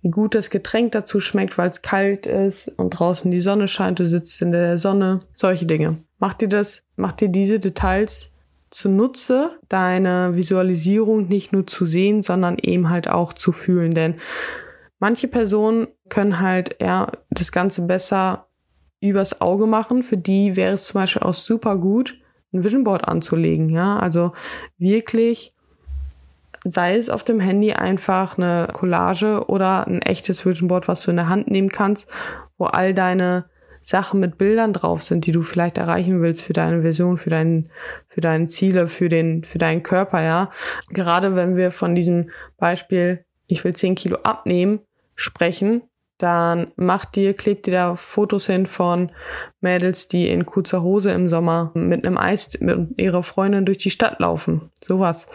wie 0.04 0.12
gut 0.12 0.36
das 0.36 0.50
Getränk 0.50 0.92
dazu 0.92 1.22
schmeckt, 1.22 1.58
weil 1.58 1.70
es 1.70 1.82
kalt 1.82 2.28
ist 2.28 2.68
und 2.78 2.92
draußen 2.92 3.32
die 3.32 3.40
Sonne 3.40 3.70
scheint, 3.70 4.00
du 4.00 4.06
sitzt 4.06 4.42
in 4.42 4.52
der 4.52 4.78
Sonne, 4.78 5.22
solche 5.34 5.66
Dinge. 5.66 5.96
Mach 6.20 6.34
dir 6.34 6.50
das, 6.50 6.84
mach 6.98 7.14
dir 7.14 7.30
diese 7.30 7.58
Details 7.58 8.34
zunutze, 8.70 9.58
deine 9.70 10.36
Visualisierung 10.36 11.30
nicht 11.30 11.54
nur 11.54 11.66
zu 11.66 11.86
sehen, 11.86 12.22
sondern 12.22 12.58
eben 12.62 12.90
halt 12.90 13.08
auch 13.08 13.32
zu 13.32 13.54
fühlen, 13.54 13.94
denn 13.94 14.16
manche 15.00 15.30
Personen 15.30 15.88
können 16.10 16.42
halt 16.42 16.76
ja 16.82 17.10
das 17.30 17.54
Ganze 17.54 17.84
besser 17.84 18.48
übers 19.00 19.42
Auge 19.42 19.68
machen. 19.68 20.04
Für 20.04 20.18
die 20.18 20.56
wäre 20.56 20.74
es 20.74 20.86
zum 20.86 21.02
Beispiel 21.02 21.24
auch 21.24 21.34
super 21.34 21.78
gut, 21.78 22.20
ein 22.52 22.64
Vision 22.64 22.84
Board 22.84 23.08
anzulegen, 23.08 23.70
ja, 23.70 23.98
also 23.98 24.34
wirklich 24.78 25.53
sei 26.66 26.96
es 26.96 27.10
auf 27.10 27.24
dem 27.24 27.40
Handy 27.40 27.74
einfach 27.74 28.38
eine 28.38 28.68
Collage 28.72 29.46
oder 29.48 29.88
ein 29.88 30.02
echtes 30.02 30.46
Vision 30.46 30.68
Board, 30.68 30.88
was 30.88 31.02
du 31.02 31.12
in 31.12 31.18
der 31.18 31.30
Hand 31.30 31.50
nehmen 31.50 31.70
kannst, 31.70 32.10
wo 32.58 32.66
all 32.66 32.94
deine 32.94 33.46
Sachen 33.82 34.22
mit 34.22 34.38
Bildern 34.38 34.72
drauf 34.72 35.02
sind, 35.02 35.26
die 35.26 35.34
du 35.34 35.42
vielleicht 35.42 35.78
erreichen 35.78 36.22
willst 36.22 36.42
für 36.42 36.54
deine 36.54 36.84
Vision, 36.84 37.18
für 37.18 37.30
deinen, 37.30 37.70
für 38.08 38.22
deine 38.22 38.46
Ziele, 38.46 38.88
für 38.88 39.10
den, 39.10 39.44
für 39.44 39.58
deinen 39.58 39.84
Körper, 39.84 40.22
ja. 40.22 40.52
Gerade 40.90 41.36
wenn 41.36 41.58
wir 41.58 41.70
von 41.70 41.94
diesem 41.94 42.30
Beispiel, 42.58 43.26
ich 43.48 43.64
will 43.64 43.76
10 43.76 43.96
Kilo 43.96 44.18
abnehmen, 44.24 44.80
sprechen, 45.16 45.84
dann 46.24 46.68
macht 46.78 47.18
dir, 47.18 47.34
klebt 47.34 47.66
dir 47.66 47.72
da 47.72 47.96
Fotos 47.96 48.46
hin 48.46 48.66
von 48.66 49.12
Mädels, 49.60 50.08
die 50.08 50.30
in 50.30 50.46
kurzer 50.46 50.82
Hose 50.82 51.12
im 51.12 51.28
Sommer 51.28 51.72
mit 51.74 52.06
einem 52.06 52.18
Eis 52.18 52.58
mit 52.62 52.98
ihrer 52.98 53.24
Freundin 53.24 53.66
durch 53.66 53.80
die 53.80 53.90
Stadt 53.90 54.22
laufen. 54.22 54.72
Sowas. 54.88 55.28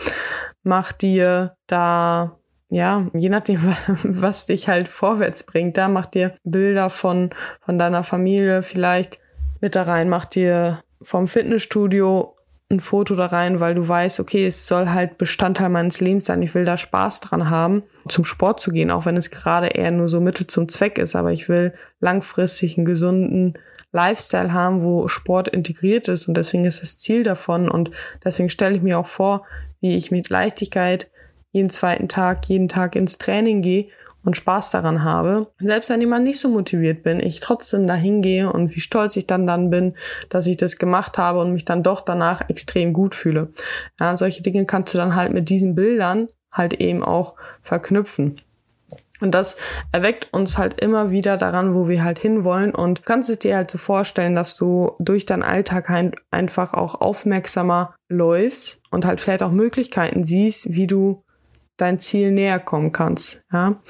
Mach 0.63 0.93
dir 0.93 1.57
da, 1.67 2.39
ja, 2.71 3.07
je 3.13 3.29
nachdem, 3.29 3.61
was 4.03 4.47
dich 4.47 4.69
halt 4.69 4.89
vorwärts 4.89 5.45
bringt, 5.45 5.77
da 5.77 5.89
mach 5.89 6.07
dir 6.07 6.35
Bilder 6.43 6.89
von, 6.89 7.31
von 7.61 7.79
deiner 7.79 8.03
Familie 8.03 8.63
vielleicht 8.63 9.19
mit 9.61 9.77
da 9.77 9.83
rein, 9.83 10.09
mach 10.09 10.25
dir 10.25 10.83
vom 11.03 11.29
Fitnessstudio 11.29 12.35
ein 12.71 12.81
Foto 12.81 13.15
da 13.15 13.27
rein, 13.27 13.61
weil 13.61 13.75
du 13.75 13.89
weißt, 13.89 14.21
okay, 14.21 14.47
es 14.47 14.67
soll 14.67 14.91
halt 14.91 15.17
Bestandteil 15.17 15.71
meines 15.71 16.01
Lebens 16.01 16.27
sein. 16.27 16.43
Ich 16.43 16.55
will 16.55 16.67
da 16.67 16.77
Spaß 16.77 17.21
dran 17.21 17.49
haben, 17.49 17.83
zum 18.09 18.25
Sport 18.25 18.61
zu 18.61 18.71
gehen, 18.71 18.91
auch 18.91 19.07
wenn 19.07 19.17
es 19.17 19.31
gerade 19.31 19.69
eher 19.69 19.91
nur 19.91 20.09
so 20.09 20.21
Mittel 20.21 20.47
zum 20.47 20.69
Zweck 20.69 20.99
ist. 20.99 21.17
Aber 21.17 21.33
ich 21.33 21.49
will 21.49 21.73
langfristig 22.01 22.77
einen 22.77 22.85
gesunden 22.85 23.55
Lifestyle 23.93 24.53
haben, 24.53 24.83
wo 24.83 25.09
Sport 25.09 25.49
integriert 25.49 26.09
ist. 26.09 26.29
Und 26.29 26.37
deswegen 26.37 26.67
ist 26.67 26.83
das 26.83 26.99
Ziel 26.99 27.23
davon. 27.23 27.71
Und 27.71 27.91
deswegen 28.23 28.51
stelle 28.51 28.77
ich 28.77 28.83
mir 28.83 28.99
auch 28.99 29.07
vor, 29.07 29.47
wie 29.81 29.97
ich 29.97 30.11
mit 30.11 30.29
Leichtigkeit 30.29 31.11
jeden 31.53 31.71
zweiten 31.71 32.09
Tag, 32.09 32.47
jeden 32.51 32.69
Tag 32.69 32.97
ins 32.97 33.17
Training 33.17 33.63
gehe 33.63 33.89
und 34.25 34.37
Spaß 34.37 34.71
daran 34.71 35.05
habe. 35.05 35.49
Selbst 35.59 35.91
wenn 35.91 36.01
jemand 36.01 36.25
nicht 36.25 36.41
so 36.41 36.49
motiviert 36.49 37.03
bin, 37.03 37.21
ich 37.21 37.41
trotzdem 37.41 37.87
dahin 37.87 38.23
gehe 38.23 38.53
und 38.53 38.75
wie 38.75 38.81
stolz 38.81 39.17
ich 39.17 39.27
dann 39.27 39.47
dann 39.47 39.71
bin, 39.71 39.95
dass 40.29 40.47
ich 40.47 40.57
das 40.57 40.79
gemacht 40.79 41.19
habe 41.19 41.41
und 41.41 41.53
mich 41.53 41.65
dann 41.65 41.83
doch 41.83 42.01
danach 42.01 42.49
extrem 42.49 42.93
gut 42.93 43.15
fühle. 43.15 43.49
Ja, 44.01 44.17
solche 44.17 44.43
Dinge 44.43 44.65
kannst 44.65 44.93
du 44.93 44.99
dann 44.99 45.15
halt 45.15 45.33
mit 45.33 45.49
diesen 45.49 45.75
Bildern 45.75 46.29
halt 46.53 46.75
eben 46.75 47.05
auch 47.05 47.35
verknüpfen. 47.63 48.41
Und 49.21 49.33
das 49.33 49.57
erweckt 49.91 50.33
uns 50.33 50.59
halt 50.59 50.81
immer 50.81 51.11
wieder 51.11 51.37
daran, 51.37 51.75
wo 51.75 51.89
wir 51.89 52.05
halt 52.05 52.19
hinwollen. 52.19 52.75
Und 52.75 52.99
du 52.99 53.03
kannst 53.03 53.29
es 53.31 53.39
dir 53.41 53.57
halt 53.57 53.71
so 53.71 53.79
vorstellen, 53.79 54.35
dass 54.35 54.57
du 54.57 54.93
durch 55.01 55.27
deinen 55.27 55.43
Alltag 55.43 55.89
halt 55.89 56.17
einfach 56.31 56.73
auch 56.75 57.01
aufmerksamer 57.01 57.95
läufst 58.09 58.81
und 58.91 59.05
halt 59.05 59.21
vielleicht 59.21 59.43
auch 59.43 59.51
Möglichkeiten 59.51 60.25
siehst, 60.25 60.73
wie 60.73 60.87
du 60.87 61.25
dein 61.79 61.99
Ziel 61.99 62.31
näher 62.31 62.59
kommen 62.59 62.93
kannst. 62.93 63.43
Ja? 63.53 63.81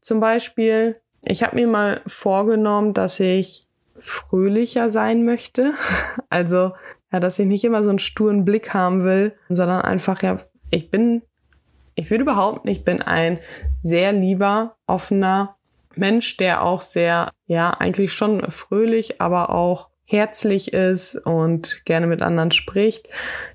Zum 0.00 0.20
Beispiel, 0.20 1.00
ich 1.22 1.42
habe 1.42 1.56
mir 1.56 1.66
mal 1.66 2.02
vorgenommen, 2.06 2.94
dass 2.94 3.20
ich 3.20 3.66
fröhlicher 3.98 4.90
sein 4.90 5.24
möchte. 5.24 5.72
Also, 6.32 6.72
ja, 7.12 7.18
dass 7.18 7.40
ich 7.40 7.46
nicht 7.46 7.64
immer 7.64 7.82
so 7.82 7.90
einen 7.90 7.98
sturen 7.98 8.44
Blick 8.44 8.72
haben 8.72 9.02
will, 9.02 9.34
sondern 9.48 9.82
einfach, 9.82 10.22
ja, 10.22 10.36
ich 10.70 10.88
bin, 10.88 11.22
ich 11.96 12.08
würde 12.08 12.24
behaupten, 12.24 12.68
ich 12.68 12.84
bin 12.84 13.02
ein 13.02 13.40
sehr 13.82 14.12
lieber, 14.12 14.76
offener 14.86 15.56
Mensch, 15.96 16.36
der 16.36 16.62
auch 16.62 16.82
sehr, 16.82 17.32
ja, 17.46 17.70
eigentlich 17.70 18.12
schon 18.12 18.48
fröhlich, 18.50 19.20
aber 19.20 19.50
auch 19.50 19.90
herzlich 20.10 20.72
ist 20.72 21.14
und 21.14 21.84
gerne 21.84 22.08
mit 22.08 22.20
anderen 22.20 22.50
spricht. 22.50 23.08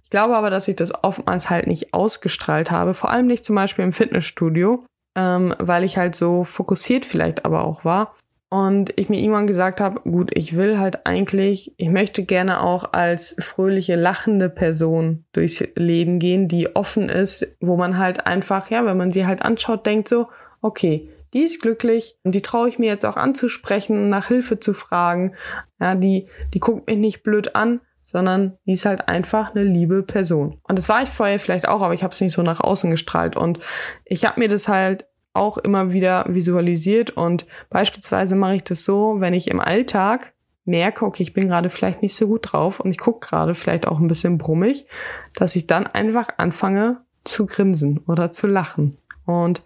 Ich 0.04 0.10
glaube 0.10 0.38
aber, 0.38 0.50
dass 0.50 0.70
ich 0.70 0.78
das 0.78 0.94
oftmals 1.04 1.50
halt 1.50 1.68
nicht 1.68 1.94
ausgestrahlt 1.94 2.72
habe, 2.72 2.94
vor 2.94 3.12
allem 3.12 3.28
nicht 3.28 3.44
zum 3.44 3.56
Beispiel 3.58 3.84
im 3.84 3.92
Fitnessstudio, 3.92 4.86
ähm, 5.18 5.54
weil 5.60 5.84
ich 5.84 5.98
halt 5.98 6.16
so 6.16 6.46
fokussiert 6.46 7.06
vielleicht 7.06 7.44
aber 7.44 7.66
auch 7.66 7.84
war. 7.84 8.16
Und 8.50 8.98
ich 8.98 9.10
mir 9.10 9.20
irgendwann 9.20 9.48
gesagt 9.48 9.82
habe, 9.82 10.00
gut, 10.10 10.32
ich 10.34 10.56
will 10.56 10.80
halt 10.80 11.06
eigentlich, 11.06 11.74
ich 11.76 11.90
möchte 11.90 12.24
gerne 12.24 12.62
auch 12.62 12.94
als 12.94 13.36
fröhliche, 13.40 13.96
lachende 13.96 14.50
Person 14.50 15.26
durchs 15.34 15.62
Leben 15.76 16.20
gehen, 16.20 16.48
die 16.48 16.74
offen 16.74 17.10
ist, 17.10 17.48
wo 17.60 17.76
man 17.76 17.98
halt 17.98 18.28
einfach, 18.28 18.70
ja, 18.70 18.86
wenn 18.86 18.96
man 18.96 19.12
sie 19.12 19.26
halt 19.26 19.42
anschaut, 19.42 19.86
denkt 19.86 20.08
so, 20.08 20.28
okay, 20.62 21.10
die 21.34 21.42
ist 21.42 21.62
glücklich 21.62 22.18
und 22.24 22.34
die 22.34 22.42
traue 22.42 22.70
ich 22.70 22.80
mir 22.80 22.88
jetzt 22.88 23.06
auch 23.06 23.18
anzusprechen, 23.18 24.10
nach 24.10 24.28
Hilfe 24.28 24.60
zu 24.60 24.74
fragen. 24.74 25.36
Ja, 25.80 25.96
die, 25.96 26.28
die 26.54 26.60
guckt 26.60 26.88
mich 26.88 26.98
nicht 26.98 27.24
blöd 27.24 27.56
an, 27.56 27.82
sondern 28.02 28.58
die 28.66 28.74
ist 28.74 28.86
halt 28.86 29.08
einfach 29.08 29.56
eine 29.56 29.64
liebe 29.64 30.04
Person. 30.04 30.60
Und 30.64 30.78
das 30.78 30.90
war 30.90 31.02
ich 31.02 31.10
vorher 31.10 31.40
vielleicht 31.40 31.68
auch, 31.68 31.82
aber 31.82 31.94
ich 31.94 32.04
habe 32.04 32.14
es 32.14 32.22
nicht 32.22 32.34
so 32.34 32.42
nach 32.42 32.62
außen 32.62 32.92
gestrahlt. 32.92 33.36
Und 33.36 33.60
ich 34.06 34.26
habe 34.26 34.40
mir 34.40 34.48
das 34.48 34.68
halt 34.68 35.08
auch 35.34 35.58
immer 35.58 35.92
wieder 35.92 36.26
visualisiert 36.30 37.12
und 37.12 37.46
beispielsweise 37.70 38.36
mache 38.36 38.56
ich 38.56 38.64
das 38.64 38.86
so, 38.86 39.20
wenn 39.20 39.34
ich 39.34 39.50
im 39.50 39.60
Alltag 39.60 40.34
merke, 40.64 41.06
okay, 41.06 41.24
ich 41.24 41.34
bin 41.34 41.48
gerade 41.48 41.70
vielleicht 41.70 42.02
nicht 42.02 42.16
so 42.16 42.28
gut 42.28 42.52
drauf 42.52 42.80
und 42.80 42.92
ich 42.92 42.98
gucke 42.98 43.28
gerade 43.28 43.54
vielleicht 43.54 43.88
auch 43.88 44.00
ein 44.00 44.08
bisschen 44.08 44.38
brummig, 44.38 44.88
dass 45.36 45.56
ich 45.56 45.68
dann 45.68 45.88
einfach 45.88 46.30
anfange 46.38 47.02
zu 47.24 47.46
grinsen 47.46 48.00
oder 48.08 48.32
zu 48.32 48.48
lachen. 48.48 48.96
Und 49.26 49.64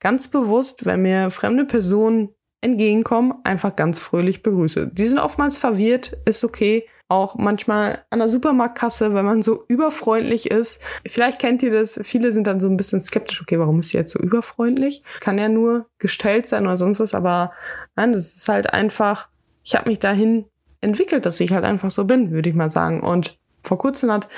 ganz 0.00 0.28
bewusst, 0.28 0.86
wenn 0.86 1.02
mir 1.02 1.30
fremde 1.30 1.64
Personen 1.64 2.30
entgegenkommen, 2.60 3.34
einfach 3.44 3.76
ganz 3.76 3.98
fröhlich 3.98 4.42
begrüße. 4.42 4.90
Die 4.92 5.06
sind 5.06 5.18
oftmals 5.18 5.58
verwirrt, 5.58 6.16
ist 6.24 6.44
okay. 6.44 6.86
Auch 7.10 7.36
manchmal 7.36 8.04
an 8.10 8.18
der 8.18 8.28
Supermarktkasse, 8.28 9.14
wenn 9.14 9.24
man 9.24 9.42
so 9.42 9.64
überfreundlich 9.66 10.50
ist. 10.50 10.82
Vielleicht 11.06 11.38
kennt 11.40 11.62
ihr 11.62 11.70
das. 11.70 11.98
Viele 12.02 12.32
sind 12.32 12.46
dann 12.46 12.60
so 12.60 12.68
ein 12.68 12.76
bisschen 12.76 13.00
skeptisch. 13.00 13.40
Okay, 13.40 13.58
warum 13.58 13.78
ist 13.78 13.90
sie 13.90 13.96
jetzt 13.96 14.12
so 14.12 14.18
überfreundlich? 14.18 15.02
Kann 15.20 15.38
ja 15.38 15.48
nur 15.48 15.86
gestellt 15.98 16.46
sein 16.46 16.66
oder 16.66 16.76
sonst 16.76 17.00
was. 17.00 17.14
Aber 17.14 17.52
nein, 17.96 18.12
das 18.12 18.36
ist 18.36 18.48
halt 18.48 18.74
einfach, 18.74 19.30
ich 19.64 19.74
habe 19.74 19.88
mich 19.88 20.00
dahin 20.00 20.44
entwickelt, 20.82 21.24
dass 21.24 21.40
ich 21.40 21.52
halt 21.52 21.64
einfach 21.64 21.90
so 21.90 22.04
bin, 22.04 22.30
würde 22.30 22.50
ich 22.50 22.54
mal 22.54 22.70
sagen. 22.70 23.00
Und 23.00 23.38
vor 23.62 23.78
kurzem 23.78 24.12
hat 24.12 24.28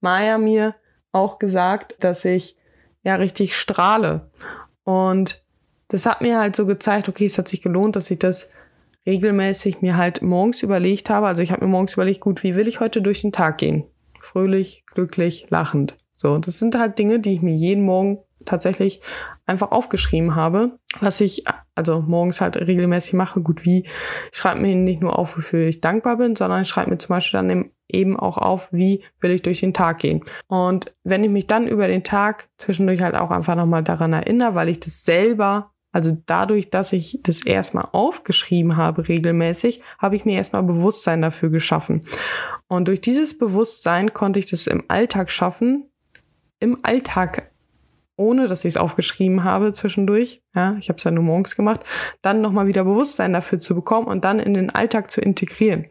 Maya 0.00 0.36
mir 0.36 0.74
auch 1.12 1.38
gesagt, 1.38 1.94
dass 2.00 2.24
ich 2.24 2.56
ja 3.04 3.14
richtig 3.14 3.56
strahle. 3.56 4.30
Und 4.86 5.42
das 5.88 6.06
hat 6.06 6.22
mir 6.22 6.38
halt 6.38 6.54
so 6.54 6.64
gezeigt, 6.64 7.08
okay, 7.08 7.26
es 7.26 7.38
hat 7.38 7.48
sich 7.48 7.60
gelohnt, 7.60 7.96
dass 7.96 8.10
ich 8.10 8.20
das 8.20 8.50
regelmäßig 9.04 9.82
mir 9.82 9.96
halt 9.96 10.22
morgens 10.22 10.62
überlegt 10.62 11.10
habe. 11.10 11.26
Also 11.26 11.42
ich 11.42 11.50
habe 11.50 11.64
mir 11.64 11.70
morgens 11.70 11.94
überlegt, 11.94 12.20
gut, 12.20 12.44
wie 12.44 12.54
will 12.54 12.68
ich 12.68 12.78
heute 12.78 13.02
durch 13.02 13.22
den 13.22 13.32
Tag 13.32 13.58
gehen? 13.58 13.84
Fröhlich, 14.20 14.84
glücklich, 14.94 15.48
lachend. 15.50 15.96
So, 16.14 16.38
das 16.38 16.60
sind 16.60 16.78
halt 16.78 17.00
Dinge, 17.00 17.18
die 17.18 17.34
ich 17.34 17.42
mir 17.42 17.54
jeden 17.54 17.84
Morgen 17.84 18.18
tatsächlich 18.44 19.00
einfach 19.44 19.72
aufgeschrieben 19.72 20.36
habe, 20.36 20.78
was 21.00 21.20
ich 21.20 21.44
also 21.74 22.00
morgens 22.00 22.40
halt 22.40 22.56
regelmäßig 22.56 23.14
mache. 23.14 23.40
Gut, 23.40 23.64
wie 23.64 23.86
ich 24.32 24.38
schreibe 24.38 24.60
mir 24.60 24.76
nicht 24.76 25.00
nur 25.00 25.18
auf, 25.18 25.36
wofür 25.36 25.66
ich 25.66 25.80
dankbar 25.80 26.16
bin, 26.18 26.36
sondern 26.36 26.62
ich 26.62 26.68
schreibe 26.68 26.90
mir 26.90 26.98
zum 26.98 27.08
Beispiel 27.14 27.40
dann 27.40 27.70
eben 27.88 28.18
auch 28.18 28.38
auf, 28.38 28.72
wie 28.72 29.04
will 29.20 29.30
ich 29.32 29.42
durch 29.42 29.60
den 29.60 29.74
Tag 29.74 29.98
gehen. 29.98 30.22
Und 30.48 30.94
wenn 31.04 31.24
ich 31.24 31.30
mich 31.30 31.46
dann 31.46 31.68
über 31.68 31.88
den 31.88 32.04
Tag 32.04 32.48
zwischendurch 32.58 33.02
halt 33.02 33.14
auch 33.14 33.30
einfach 33.30 33.54
nochmal 33.54 33.82
daran 33.82 34.12
erinnere, 34.12 34.54
weil 34.54 34.68
ich 34.68 34.80
das 34.80 35.04
selber 35.04 35.72
also 35.92 36.14
dadurch, 36.26 36.68
dass 36.68 36.92
ich 36.92 37.20
das 37.22 37.46
erstmal 37.46 37.88
aufgeschrieben 37.90 38.76
habe 38.76 39.08
regelmäßig, 39.08 39.80
habe 39.98 40.14
ich 40.14 40.26
mir 40.26 40.36
erstmal 40.36 40.62
Bewusstsein 40.62 41.22
dafür 41.22 41.48
geschaffen. 41.48 42.02
Und 42.68 42.88
durch 42.88 43.00
dieses 43.00 43.38
Bewusstsein 43.38 44.12
konnte 44.12 44.38
ich 44.38 44.44
das 44.44 44.66
im 44.66 44.84
Alltag 44.88 45.30
schaffen, 45.30 45.88
im 46.60 46.76
Alltag 46.82 47.50
ohne 48.16 48.46
dass 48.46 48.64
ich 48.64 48.74
es 48.74 48.76
aufgeschrieben 48.76 49.44
habe 49.44 49.72
zwischendurch, 49.72 50.42
ja, 50.54 50.76
ich 50.80 50.88
habe 50.88 50.96
es 50.96 51.04
ja 51.04 51.10
nur 51.10 51.24
morgens 51.24 51.54
gemacht, 51.54 51.80
dann 52.22 52.40
nochmal 52.40 52.66
wieder 52.66 52.84
Bewusstsein 52.84 53.32
dafür 53.32 53.60
zu 53.60 53.74
bekommen 53.74 54.06
und 54.06 54.24
dann 54.24 54.38
in 54.38 54.54
den 54.54 54.70
Alltag 54.70 55.10
zu 55.10 55.20
integrieren. 55.20 55.86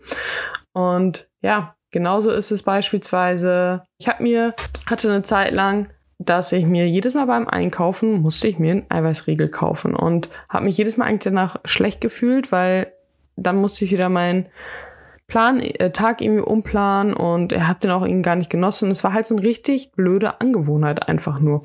Und 0.73 1.29
ja, 1.41 1.75
genauso 1.95 2.29
ist 2.29 2.51
es 2.51 2.61
beispielsweise, 2.61 3.83
ich 3.99 4.09
habe 4.09 4.21
mir, 4.21 4.53
hatte 4.85 5.07
eine 5.07 5.21
Zeit 5.21 5.53
lang, 5.53 5.87
dass 6.17 6.51
ich 6.51 6.65
mir 6.65 6.89
jedes 6.89 7.13
Mal 7.13 7.23
beim 7.23 7.47
Einkaufen 7.47 8.21
musste 8.21 8.49
ich 8.49 8.59
mir 8.59 8.71
einen 8.71 8.85
Eiweißriegel 8.91 9.47
kaufen 9.47 9.95
und 9.95 10.27
habe 10.49 10.65
mich 10.65 10.77
jedes 10.77 10.97
Mal 10.97 11.05
eigentlich 11.05 11.23
danach 11.23 11.55
schlecht 11.63 12.01
gefühlt, 12.01 12.51
weil 12.51 12.91
dann 13.37 13.55
musste 13.55 13.85
ich 13.85 13.93
wieder 13.93 14.09
meinen 14.09 14.47
Plan, 15.27 15.61
äh, 15.61 15.91
Tag 15.91 16.19
irgendwie 16.19 16.43
umplanen 16.43 17.13
und 17.13 17.53
er 17.53 17.69
hat 17.69 17.85
den 17.85 17.91
auch 17.91 18.03
irgendwie 18.03 18.23
gar 18.23 18.35
nicht 18.35 18.49
genossen. 18.49 18.91
Es 18.91 19.05
war 19.05 19.13
halt 19.13 19.25
so 19.25 19.37
eine 19.37 19.45
richtig 19.45 19.93
blöde 19.93 20.41
Angewohnheit 20.41 21.07
einfach 21.07 21.39
nur. 21.39 21.63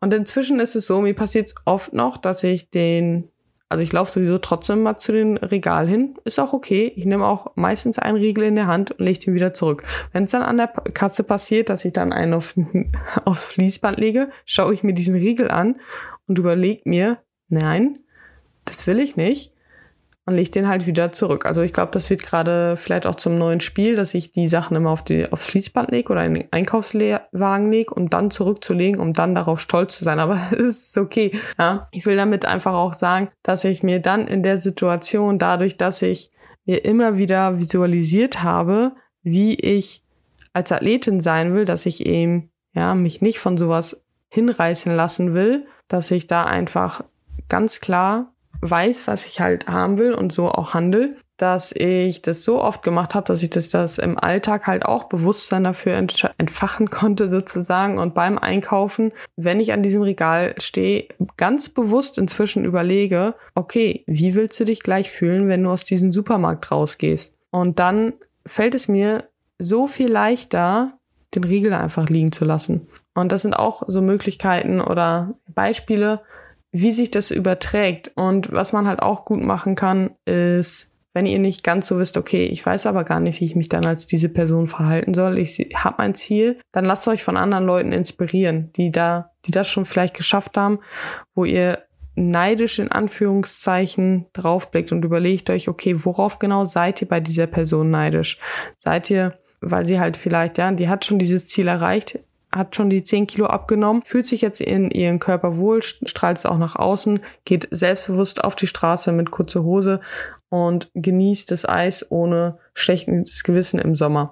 Und 0.00 0.14
inzwischen 0.14 0.58
ist 0.58 0.74
es 0.74 0.86
so, 0.86 1.02
mir 1.02 1.14
passiert 1.14 1.48
es 1.48 1.54
oft 1.66 1.92
noch, 1.92 2.16
dass 2.16 2.42
ich 2.44 2.70
den, 2.70 3.29
also 3.70 3.84
ich 3.84 3.92
laufe 3.92 4.10
sowieso 4.10 4.36
trotzdem 4.38 4.82
mal 4.82 4.98
zu 4.98 5.12
den 5.12 5.36
Regal 5.36 5.86
hin, 5.86 6.16
ist 6.24 6.40
auch 6.40 6.52
okay. 6.52 6.92
Ich 6.96 7.06
nehme 7.06 7.24
auch 7.24 7.52
meistens 7.54 8.00
einen 8.00 8.18
Riegel 8.18 8.44
in 8.44 8.56
der 8.56 8.66
Hand 8.66 8.90
und 8.90 9.06
lege 9.06 9.20
den 9.20 9.34
wieder 9.34 9.54
zurück. 9.54 9.84
Wenn 10.12 10.24
es 10.24 10.32
dann 10.32 10.42
an 10.42 10.56
der 10.56 10.66
Katze 10.66 11.22
passiert, 11.22 11.68
dass 11.68 11.84
ich 11.84 11.92
dann 11.92 12.12
einen 12.12 12.34
auf, 12.34 12.54
aufs 13.24 13.46
Fließband 13.46 13.96
lege, 13.96 14.28
schaue 14.44 14.74
ich 14.74 14.82
mir 14.82 14.92
diesen 14.92 15.14
Riegel 15.14 15.52
an 15.52 15.76
und 16.26 16.38
überlege 16.38 16.82
mir, 16.84 17.18
nein, 17.48 18.00
das 18.64 18.88
will 18.88 18.98
ich 18.98 19.16
nicht 19.16 19.52
und 20.26 20.36
lege 20.36 20.50
den 20.50 20.68
halt 20.68 20.86
wieder 20.86 21.12
zurück. 21.12 21.46
Also 21.46 21.62
ich 21.62 21.72
glaube, 21.72 21.92
das 21.92 22.10
wird 22.10 22.22
gerade 22.22 22.76
vielleicht 22.76 23.06
auch 23.06 23.14
zum 23.14 23.34
neuen 23.34 23.60
Spiel, 23.60 23.96
dass 23.96 24.14
ich 24.14 24.32
die 24.32 24.48
Sachen 24.48 24.76
immer 24.76 24.90
auf 24.90 25.02
die, 25.02 25.30
aufs 25.30 25.46
Fließband 25.46 25.90
lege 25.90 26.12
oder 26.12 26.24
in 26.24 26.34
den 26.34 26.48
Einkaufswagen 26.50 27.72
lege, 27.72 27.94
um 27.94 28.10
dann 28.10 28.30
zurückzulegen, 28.30 29.00
um 29.00 29.12
dann 29.12 29.34
darauf 29.34 29.60
stolz 29.60 29.96
zu 29.98 30.04
sein. 30.04 30.20
Aber 30.20 30.38
es 30.52 30.88
ist 30.88 30.98
okay. 30.98 31.32
Ja? 31.58 31.88
Ich 31.92 32.06
will 32.06 32.16
damit 32.16 32.44
einfach 32.44 32.74
auch 32.74 32.92
sagen, 32.92 33.30
dass 33.42 33.64
ich 33.64 33.82
mir 33.82 34.00
dann 34.00 34.26
in 34.26 34.42
der 34.42 34.58
Situation, 34.58 35.38
dadurch, 35.38 35.76
dass 35.76 36.02
ich 36.02 36.30
mir 36.64 36.84
immer 36.84 37.16
wieder 37.16 37.58
visualisiert 37.58 38.42
habe, 38.42 38.92
wie 39.22 39.54
ich 39.54 40.04
als 40.52 40.72
Athletin 40.72 41.20
sein 41.20 41.54
will, 41.54 41.64
dass 41.64 41.86
ich 41.86 42.06
eben 42.06 42.50
ja 42.74 42.94
mich 42.94 43.20
nicht 43.20 43.38
von 43.38 43.56
sowas 43.56 44.04
hinreißen 44.28 44.94
lassen 44.94 45.34
will, 45.34 45.66
dass 45.88 46.10
ich 46.10 46.26
da 46.26 46.44
einfach 46.44 47.02
ganz 47.48 47.80
klar 47.80 48.32
weiß, 48.60 49.06
was 49.06 49.26
ich 49.26 49.40
halt 49.40 49.66
haben 49.66 49.98
will 49.98 50.12
und 50.12 50.32
so 50.32 50.50
auch 50.50 50.74
handel, 50.74 51.16
dass 51.36 51.72
ich 51.72 52.20
das 52.20 52.44
so 52.44 52.60
oft 52.60 52.82
gemacht 52.82 53.14
habe, 53.14 53.24
dass 53.24 53.42
ich 53.42 53.48
das, 53.48 53.70
das 53.70 53.96
im 53.96 54.18
Alltag 54.18 54.66
halt 54.66 54.84
auch 54.84 55.04
Bewusstsein 55.04 55.64
dafür 55.64 55.94
entfachen 55.94 56.90
konnte 56.90 57.30
sozusagen 57.30 57.98
und 57.98 58.14
beim 58.14 58.36
Einkaufen, 58.36 59.12
wenn 59.36 59.58
ich 59.58 59.72
an 59.72 59.82
diesem 59.82 60.02
Regal 60.02 60.54
stehe, 60.58 61.08
ganz 61.38 61.70
bewusst 61.70 62.18
inzwischen 62.18 62.64
überlege, 62.66 63.34
okay, 63.54 64.04
wie 64.06 64.34
willst 64.34 64.60
du 64.60 64.64
dich 64.64 64.80
gleich 64.80 65.10
fühlen, 65.10 65.48
wenn 65.48 65.62
du 65.62 65.70
aus 65.70 65.84
diesem 65.84 66.12
Supermarkt 66.12 66.70
rausgehst? 66.70 67.38
Und 67.50 67.78
dann 67.78 68.12
fällt 68.44 68.74
es 68.74 68.86
mir 68.86 69.24
so 69.58 69.86
viel 69.86 70.10
leichter, 70.10 70.98
den 71.34 71.44
Riegel 71.44 71.72
einfach 71.72 72.08
liegen 72.08 72.32
zu 72.32 72.44
lassen. 72.44 72.86
Und 73.14 73.32
das 73.32 73.42
sind 73.42 73.54
auch 73.54 73.82
so 73.86 74.02
Möglichkeiten 74.02 74.80
oder 74.80 75.34
Beispiele, 75.48 76.20
wie 76.72 76.92
sich 76.92 77.10
das 77.10 77.30
überträgt. 77.30 78.12
Und 78.14 78.52
was 78.52 78.72
man 78.72 78.86
halt 78.86 79.00
auch 79.00 79.24
gut 79.24 79.42
machen 79.42 79.74
kann, 79.74 80.10
ist, 80.24 80.90
wenn 81.12 81.26
ihr 81.26 81.38
nicht 81.38 81.64
ganz 81.64 81.88
so 81.88 81.98
wisst, 81.98 82.16
okay, 82.16 82.44
ich 82.44 82.64
weiß 82.64 82.86
aber 82.86 83.04
gar 83.04 83.20
nicht, 83.20 83.40
wie 83.40 83.44
ich 83.44 83.56
mich 83.56 83.68
dann 83.68 83.84
als 83.84 84.06
diese 84.06 84.28
Person 84.28 84.68
verhalten 84.68 85.12
soll, 85.12 85.38
ich 85.38 85.58
habe 85.74 85.96
mein 85.98 86.14
Ziel, 86.14 86.60
dann 86.72 86.84
lasst 86.84 87.08
euch 87.08 87.24
von 87.24 87.36
anderen 87.36 87.64
Leuten 87.64 87.92
inspirieren, 87.92 88.72
die 88.76 88.90
da, 88.90 89.32
die 89.44 89.50
das 89.50 89.68
schon 89.68 89.86
vielleicht 89.86 90.16
geschafft 90.16 90.56
haben, 90.56 90.78
wo 91.34 91.44
ihr 91.44 91.78
neidisch 92.14 92.78
in 92.78 92.92
Anführungszeichen 92.92 94.26
draufblickt 94.32 94.92
und 94.92 95.04
überlegt 95.04 95.50
euch, 95.50 95.68
okay, 95.68 95.96
worauf 96.04 96.38
genau 96.38 96.64
seid 96.64 97.00
ihr 97.02 97.08
bei 97.08 97.20
dieser 97.20 97.46
Person 97.46 97.90
neidisch? 97.90 98.38
Seid 98.78 99.10
ihr, 99.10 99.38
weil 99.60 99.84
sie 99.86 99.98
halt 99.98 100.16
vielleicht, 100.16 100.58
ja, 100.58 100.70
die 100.70 100.88
hat 100.88 101.04
schon 101.04 101.18
dieses 101.18 101.46
Ziel 101.46 101.66
erreicht, 101.66 102.20
hat 102.52 102.74
schon 102.74 102.90
die 102.90 103.02
10 103.02 103.26
Kilo 103.26 103.46
abgenommen, 103.46 104.02
fühlt 104.02 104.26
sich 104.26 104.40
jetzt 104.40 104.60
in 104.60 104.90
ihrem 104.90 105.18
Körper 105.18 105.56
wohl, 105.56 105.82
strahlt 105.82 106.38
es 106.38 106.46
auch 106.46 106.58
nach 106.58 106.76
außen, 106.76 107.20
geht 107.44 107.68
selbstbewusst 107.70 108.44
auf 108.44 108.56
die 108.56 108.66
Straße 108.66 109.12
mit 109.12 109.30
kurzer 109.30 109.62
Hose 109.62 110.00
und 110.48 110.90
genießt 110.94 111.50
das 111.50 111.68
Eis 111.68 112.10
ohne 112.10 112.58
schlechtes 112.74 113.44
Gewissen 113.44 113.78
im 113.78 113.94
Sommer. 113.94 114.30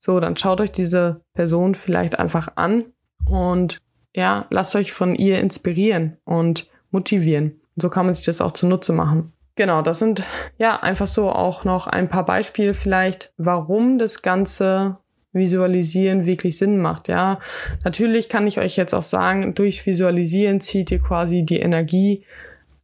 So, 0.00 0.18
dann 0.20 0.36
schaut 0.36 0.60
euch 0.60 0.72
diese 0.72 1.22
Person 1.34 1.74
vielleicht 1.74 2.18
einfach 2.18 2.48
an 2.56 2.86
und 3.24 3.80
ja, 4.14 4.46
lasst 4.50 4.74
euch 4.74 4.92
von 4.92 5.14
ihr 5.14 5.40
inspirieren 5.40 6.16
und 6.24 6.68
motivieren. 6.90 7.60
So 7.76 7.88
kann 7.88 8.06
man 8.06 8.14
sich 8.14 8.24
das 8.24 8.40
auch 8.40 8.52
zunutze 8.52 8.92
machen. 8.92 9.32
Genau, 9.54 9.82
das 9.82 9.98
sind 9.98 10.24
ja 10.58 10.76
einfach 10.76 11.06
so 11.06 11.30
auch 11.30 11.64
noch 11.64 11.86
ein 11.86 12.08
paar 12.08 12.24
Beispiele 12.24 12.74
vielleicht, 12.74 13.32
warum 13.36 13.98
das 13.98 14.22
Ganze 14.22 14.98
Visualisieren 15.32 16.26
wirklich 16.26 16.58
Sinn 16.58 16.78
macht. 16.78 17.08
Ja, 17.08 17.38
natürlich 17.84 18.28
kann 18.28 18.46
ich 18.46 18.58
euch 18.58 18.76
jetzt 18.76 18.94
auch 18.94 19.02
sagen, 19.02 19.54
durch 19.54 19.86
Visualisieren 19.86 20.60
zieht 20.60 20.90
ihr 20.90 21.00
quasi 21.00 21.44
die 21.44 21.60
Energie 21.60 22.24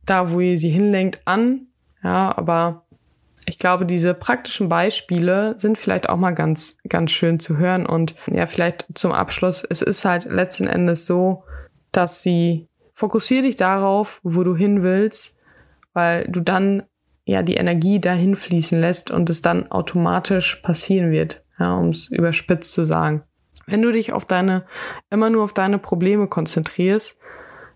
da, 0.05 0.31
wo 0.31 0.41
ihr 0.41 0.57
sie 0.57 0.71
hinlenkt, 0.71 1.21
an. 1.25 1.67
Ja, 2.03 2.37
aber 2.37 2.85
ich 3.49 3.59
glaube, 3.59 3.87
diese 3.87 4.15
praktischen 4.15 4.69
Beispiele 4.69 5.55
sind 5.59 5.79
vielleicht 5.79 6.09
auch 6.09 6.17
mal 6.17 6.33
ganz, 6.33 6.79
ganz 6.89 7.11
schön 7.11 7.41
zu 7.41 7.57
hören. 7.57 7.87
Und 7.87 8.15
ja, 8.27 8.47
vielleicht 8.47 8.87
zum 8.95 9.13
Abschluss. 9.13 9.65
Es 9.69 9.83
ist 9.83 10.05
halt 10.05 10.25
letzten 10.27 10.67
Endes 10.67 11.07
so, 11.07 11.45
dass 11.91 12.23
sie 12.23 12.69
fokussier 12.93 13.43
dich 13.43 13.57
darauf, 13.57 14.21
wo 14.23 14.45
du 14.45 14.55
hin 14.55 14.83
willst, 14.83 15.37
weil 15.93 16.25
du 16.29 16.41
dann 16.41 16.85
ja 17.25 17.43
die 17.43 17.57
Energie 17.57 18.01
dahin 18.01 18.37
fließen 18.37 18.81
lässt 18.81 19.11
und 19.11 19.29
es 19.31 19.41
dann 19.41 19.71
automatisch 19.71 20.57
passieren 20.57 21.11
wird 21.11 21.43
ja, 21.59 21.75
um 21.75 21.89
es 21.89 22.09
überspitzt 22.09 22.73
zu 22.73 22.85
sagen. 22.85 23.23
Wenn 23.67 23.83
du 23.83 23.91
dich 23.91 24.13
auf 24.13 24.25
deine, 24.25 24.65
immer 25.11 25.31
nur 25.31 25.45
auf 25.45 25.53
deine 25.53 25.79
Probleme 25.79 26.29
konzentrierst, 26.29 27.19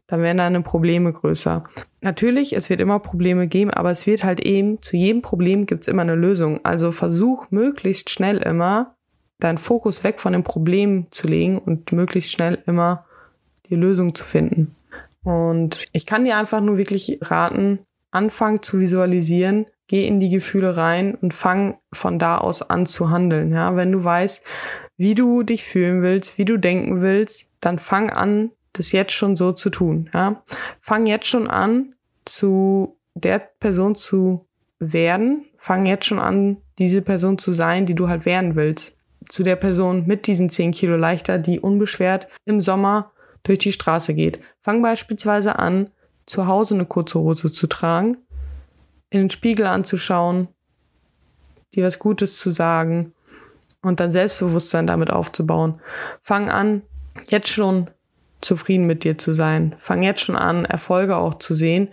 dann 0.06 0.22
werden 0.22 0.38
deine 0.38 0.62
Probleme 0.62 1.12
größer. 1.12 1.62
Natürlich, 2.00 2.52
es 2.54 2.68
wird 2.68 2.80
immer 2.80 2.98
Probleme 2.98 3.46
geben, 3.46 3.70
aber 3.70 3.90
es 3.90 4.06
wird 4.06 4.24
halt 4.24 4.40
eben, 4.40 4.82
zu 4.82 4.96
jedem 4.96 5.22
Problem 5.22 5.66
gibt 5.66 5.82
es 5.82 5.88
immer 5.88 6.02
eine 6.02 6.16
Lösung. 6.16 6.64
Also 6.64 6.92
versuch 6.92 7.50
möglichst 7.50 8.10
schnell 8.10 8.38
immer 8.38 8.96
deinen 9.38 9.58
Fokus 9.58 10.04
weg 10.04 10.20
von 10.20 10.32
dem 10.32 10.44
Problem 10.44 11.06
zu 11.10 11.28
legen 11.28 11.58
und 11.58 11.92
möglichst 11.92 12.32
schnell 12.32 12.62
immer 12.66 13.06
die 13.68 13.76
Lösung 13.76 14.14
zu 14.14 14.24
finden. 14.24 14.72
Und 15.22 15.84
ich 15.92 16.06
kann 16.06 16.24
dir 16.24 16.36
einfach 16.36 16.60
nur 16.60 16.76
wirklich 16.76 17.18
raten, 17.22 17.78
anfangen 18.10 18.62
zu 18.62 18.80
visualisieren, 18.80 19.66
geh 19.90 20.06
in 20.06 20.20
die 20.20 20.30
Gefühle 20.30 20.76
rein 20.76 21.16
und 21.16 21.34
fang 21.34 21.76
von 21.92 22.20
da 22.20 22.38
aus 22.38 22.62
an 22.62 22.86
zu 22.86 23.10
handeln. 23.10 23.52
Ja, 23.52 23.74
wenn 23.74 23.90
du 23.90 24.04
weißt, 24.04 24.40
wie 24.96 25.16
du 25.16 25.42
dich 25.42 25.64
fühlen 25.64 26.00
willst, 26.00 26.38
wie 26.38 26.44
du 26.44 26.58
denken 26.58 27.00
willst, 27.00 27.48
dann 27.58 27.76
fang 27.76 28.08
an, 28.08 28.52
das 28.72 28.92
jetzt 28.92 29.10
schon 29.10 29.34
so 29.34 29.50
zu 29.50 29.68
tun. 29.68 30.08
Ja, 30.14 30.44
fang 30.80 31.06
jetzt 31.06 31.26
schon 31.26 31.48
an, 31.48 31.96
zu 32.24 32.98
der 33.14 33.40
Person 33.40 33.96
zu 33.96 34.46
werden. 34.78 35.46
Fang 35.58 35.86
jetzt 35.86 36.06
schon 36.06 36.20
an, 36.20 36.58
diese 36.78 37.02
Person 37.02 37.36
zu 37.38 37.50
sein, 37.50 37.84
die 37.84 37.96
du 37.96 38.08
halt 38.08 38.24
werden 38.26 38.54
willst. 38.54 38.96
Zu 39.28 39.42
der 39.42 39.56
Person 39.56 40.06
mit 40.06 40.28
diesen 40.28 40.50
10 40.50 40.70
Kilo 40.70 40.96
leichter, 40.96 41.38
die 41.38 41.58
unbeschwert 41.58 42.28
im 42.44 42.60
Sommer 42.60 43.10
durch 43.42 43.58
die 43.58 43.72
Straße 43.72 44.14
geht. 44.14 44.38
Fang 44.62 44.82
beispielsweise 44.82 45.58
an, 45.58 45.90
zu 46.26 46.46
Hause 46.46 46.76
eine 46.76 46.86
kurze 46.86 47.18
Hose 47.18 47.50
zu 47.50 47.66
tragen 47.66 48.18
in 49.10 49.20
den 49.20 49.30
Spiegel 49.30 49.66
anzuschauen, 49.66 50.48
dir 51.74 51.84
was 51.84 51.98
Gutes 51.98 52.38
zu 52.38 52.50
sagen 52.50 53.12
und 53.82 54.00
dein 54.00 54.12
Selbstbewusstsein 54.12 54.86
damit 54.86 55.10
aufzubauen. 55.10 55.80
Fang 56.22 56.50
an, 56.50 56.82
jetzt 57.28 57.48
schon 57.48 57.88
zufrieden 58.40 58.86
mit 58.86 59.04
dir 59.04 59.18
zu 59.18 59.32
sein. 59.32 59.74
Fang 59.78 60.02
jetzt 60.02 60.22
schon 60.22 60.36
an, 60.36 60.64
Erfolge 60.64 61.16
auch 61.16 61.34
zu 61.34 61.54
sehen. 61.54 61.88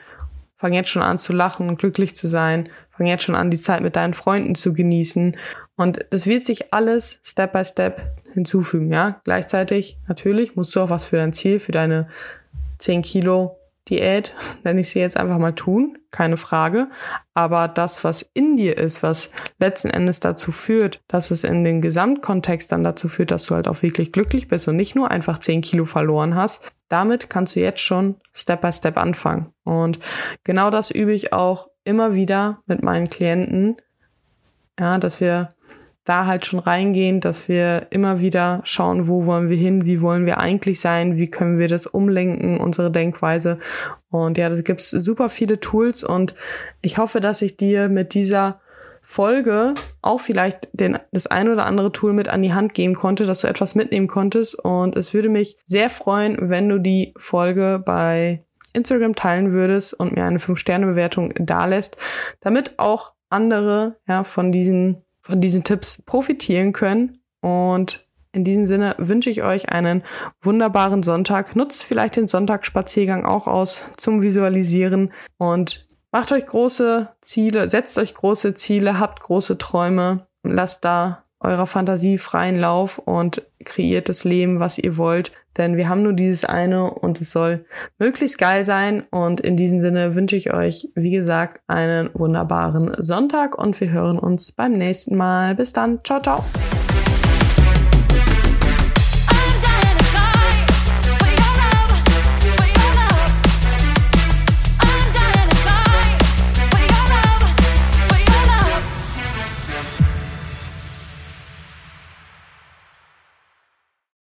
Fang 0.56 0.73
jetzt 0.73 0.89
schon 0.89 1.03
an 1.03 1.19
zu 1.19 1.34
lachen, 1.34 1.75
glücklich 1.75 2.15
zu 2.15 2.27
sein. 2.27 2.69
Fang 2.91 3.06
jetzt 3.08 3.23
schon 3.23 3.36
an, 3.36 3.51
die 3.51 3.60
Zeit 3.60 3.82
mit 3.82 3.95
deinen 3.95 4.13
Freunden 4.13 4.56
zu 4.56 4.73
genießen. 4.73 5.38
Und 5.75 6.06
das 6.10 6.25
wird 6.25 6.45
sich 6.45 6.73
alles 6.73 7.19
Step 7.23 7.53
by 7.53 7.63
Step 7.63 8.01
hinzufügen, 8.34 8.91
ja. 8.91 9.21
Gleichzeitig, 9.23 9.97
natürlich, 10.08 10.56
musst 10.56 10.75
du 10.75 10.82
auch 10.82 10.89
was 10.89 11.06
für 11.06 11.17
dein 11.17 11.34
Ziel, 11.34 11.60
für 11.60 11.71
deine 11.71 12.08
10 12.80 13.03
Kilo 13.03 13.56
Diät, 13.89 14.36
nenne 14.63 14.82
ich 14.82 14.89
sie 14.89 15.00
jetzt 15.00 15.17
einfach 15.17 15.38
mal 15.38 15.54
tun, 15.54 15.97
keine 16.12 16.38
Frage. 16.38 16.89
Aber 17.34 17.67
das, 17.67 18.04
was 18.04 18.21
in 18.34 18.56
dir 18.56 18.78
ist, 18.78 19.04
was 19.04 19.32
letzten 19.60 19.89
Endes 19.89 20.19
dazu 20.19 20.52
führt, 20.52 21.02
dass 21.08 21.32
es 21.32 21.43
in 21.43 21.63
den 21.63 21.82
Gesamtkontext 21.82 22.71
dann 22.71 22.84
dazu 22.84 23.08
führt, 23.10 23.32
dass 23.32 23.45
du 23.45 23.56
halt 23.56 23.67
auch 23.67 23.82
wirklich 23.82 24.12
glücklich 24.12 24.47
bist 24.47 24.67
und 24.67 24.76
nicht 24.76 24.95
nur 24.95 25.12
einfach 25.12 25.39
10 25.39 25.62
Kilo 25.62 25.86
verloren 25.86 26.36
hast, 26.36 26.71
damit 26.89 27.30
kannst 27.30 27.56
du 27.56 27.60
jetzt 27.60 27.82
schon 27.82 28.15
Step 28.34 28.62
by 28.62 28.71
Step 28.71 28.97
anfangen. 28.97 29.54
Und 29.63 30.00
genau 30.43 30.69
das 30.69 30.91
übe 30.91 31.13
ich 31.13 31.34
auch 31.34 31.69
immer 31.84 32.15
wieder 32.15 32.62
mit 32.65 32.84
meinen 32.84 33.10
Klienten, 33.10 33.76
ja, 34.80 34.97
dass 34.97 35.21
wir 35.21 35.50
da 36.07 36.25
halt 36.25 36.45
schon 36.45 36.59
reingehen, 36.59 37.19
dass 37.19 37.49
wir 37.49 37.87
immer 37.89 38.21
wieder 38.21 38.61
schauen, 38.63 39.07
wo 39.07 39.25
wollen 39.25 39.49
wir 39.49 39.57
hin, 39.57 39.85
wie 39.85 40.01
wollen 40.01 40.25
wir 40.25 40.37
eigentlich 40.37 40.79
sein, 40.79 41.17
wie 41.17 41.29
können 41.29 41.59
wir 41.59 41.67
das 41.67 41.85
umlenken, 41.85 42.59
unsere 42.59 42.89
Denkweise. 42.89 43.59
Und 44.09 44.37
ja, 44.37 44.47
da 44.47 44.61
gibt's 44.61 44.89
super 44.89 45.27
viele 45.27 45.59
Tools 45.59 46.03
und 46.03 46.33
ich 46.81 46.97
hoffe, 46.97 47.19
dass 47.19 47.41
ich 47.41 47.57
dir 47.57 47.89
mit 47.89 48.13
dieser 48.13 48.61
Folge 49.01 49.73
auch 50.01 50.19
vielleicht 50.19 50.69
den, 50.71 50.97
das 51.11 51.27
ein 51.27 51.49
oder 51.49 51.65
andere 51.65 51.91
Tool 51.91 52.13
mit 52.13 52.29
an 52.29 52.41
die 52.41 52.53
Hand 52.53 52.73
geben 52.73 52.93
konnte, 52.93 53.25
dass 53.25 53.41
du 53.41 53.47
etwas 53.47 53.75
mitnehmen 53.75 54.07
konntest. 54.07 54.55
Und 54.55 54.95
es 54.95 55.13
würde 55.13 55.29
mich 55.29 55.57
sehr 55.63 55.89
freuen, 55.89 56.49
wenn 56.49 56.69
du 56.69 56.79
die 56.79 57.13
Folge 57.17 57.81
bei 57.85 58.43
Instagram 58.73 59.15
teilen 59.15 59.51
würdest 59.51 59.93
und 59.93 60.15
mir 60.15 60.25
eine 60.25 60.39
5-Sterne-Bewertung 60.39 61.33
dalässt, 61.37 61.97
damit 62.41 62.79
auch 62.79 63.13
andere 63.29 63.97
ja, 64.07 64.23
von 64.23 64.51
diesen 64.51 65.03
von 65.27 65.41
diesen 65.41 65.63
Tipps 65.63 66.01
profitieren 66.01 66.73
können. 66.73 67.19
Und 67.41 68.05
in 68.31 68.43
diesem 68.43 68.65
Sinne 68.65 68.95
wünsche 68.97 69.29
ich 69.29 69.43
euch 69.43 69.69
einen 69.69 70.03
wunderbaren 70.41 71.03
Sonntag. 71.03 71.55
Nutzt 71.55 71.83
vielleicht 71.83 72.15
den 72.15 72.27
Sonntagsspaziergang 72.27 73.25
auch 73.25 73.47
aus 73.47 73.85
zum 73.97 74.21
Visualisieren 74.21 75.11
und 75.37 75.85
macht 76.11 76.31
euch 76.31 76.45
große 76.45 77.09
Ziele, 77.21 77.69
setzt 77.69 77.97
euch 77.97 78.13
große 78.13 78.53
Ziele, 78.53 78.99
habt 78.99 79.19
große 79.21 79.57
Träume, 79.57 80.27
lasst 80.43 80.85
da 80.85 81.23
eurer 81.39 81.67
Fantasie 81.67 82.17
freien 82.17 82.58
Lauf 82.58 82.97
und 82.97 83.43
kreiert 83.63 84.10
das 84.10 84.23
Leben, 84.23 84.60
was 84.60 84.78
ihr 84.78 84.97
wollt. 84.97 85.32
Denn 85.58 85.76
wir 85.76 85.89
haben 85.89 86.04
nur 86.04 86.13
dieses 86.13 86.45
eine 86.45 86.91
und 86.91 87.19
es 87.19 87.32
soll 87.32 87.65
möglichst 87.97 88.38
geil 88.38 88.65
sein. 88.65 89.04
Und 89.10 89.39
in 89.39 89.58
diesem 89.58 89.82
Sinne 89.82 90.15
wünsche 90.15 90.36
ich 90.36 90.54
euch, 90.54 90.89
wie 90.95 91.12
gesagt, 91.12 91.62
einen 91.67 92.10
wunderbaren 92.13 92.95
Sonntag 93.00 93.58
und 93.58 93.80
wir 93.82 93.89
hören 93.89 94.19
uns 94.19 94.52
beim 94.52 94.73
nächsten 94.73 95.15
Mal. 95.15 95.56
Bis 95.56 95.73
dann. 95.73 96.00
Ciao, 96.04 96.21
ciao. 96.21 96.43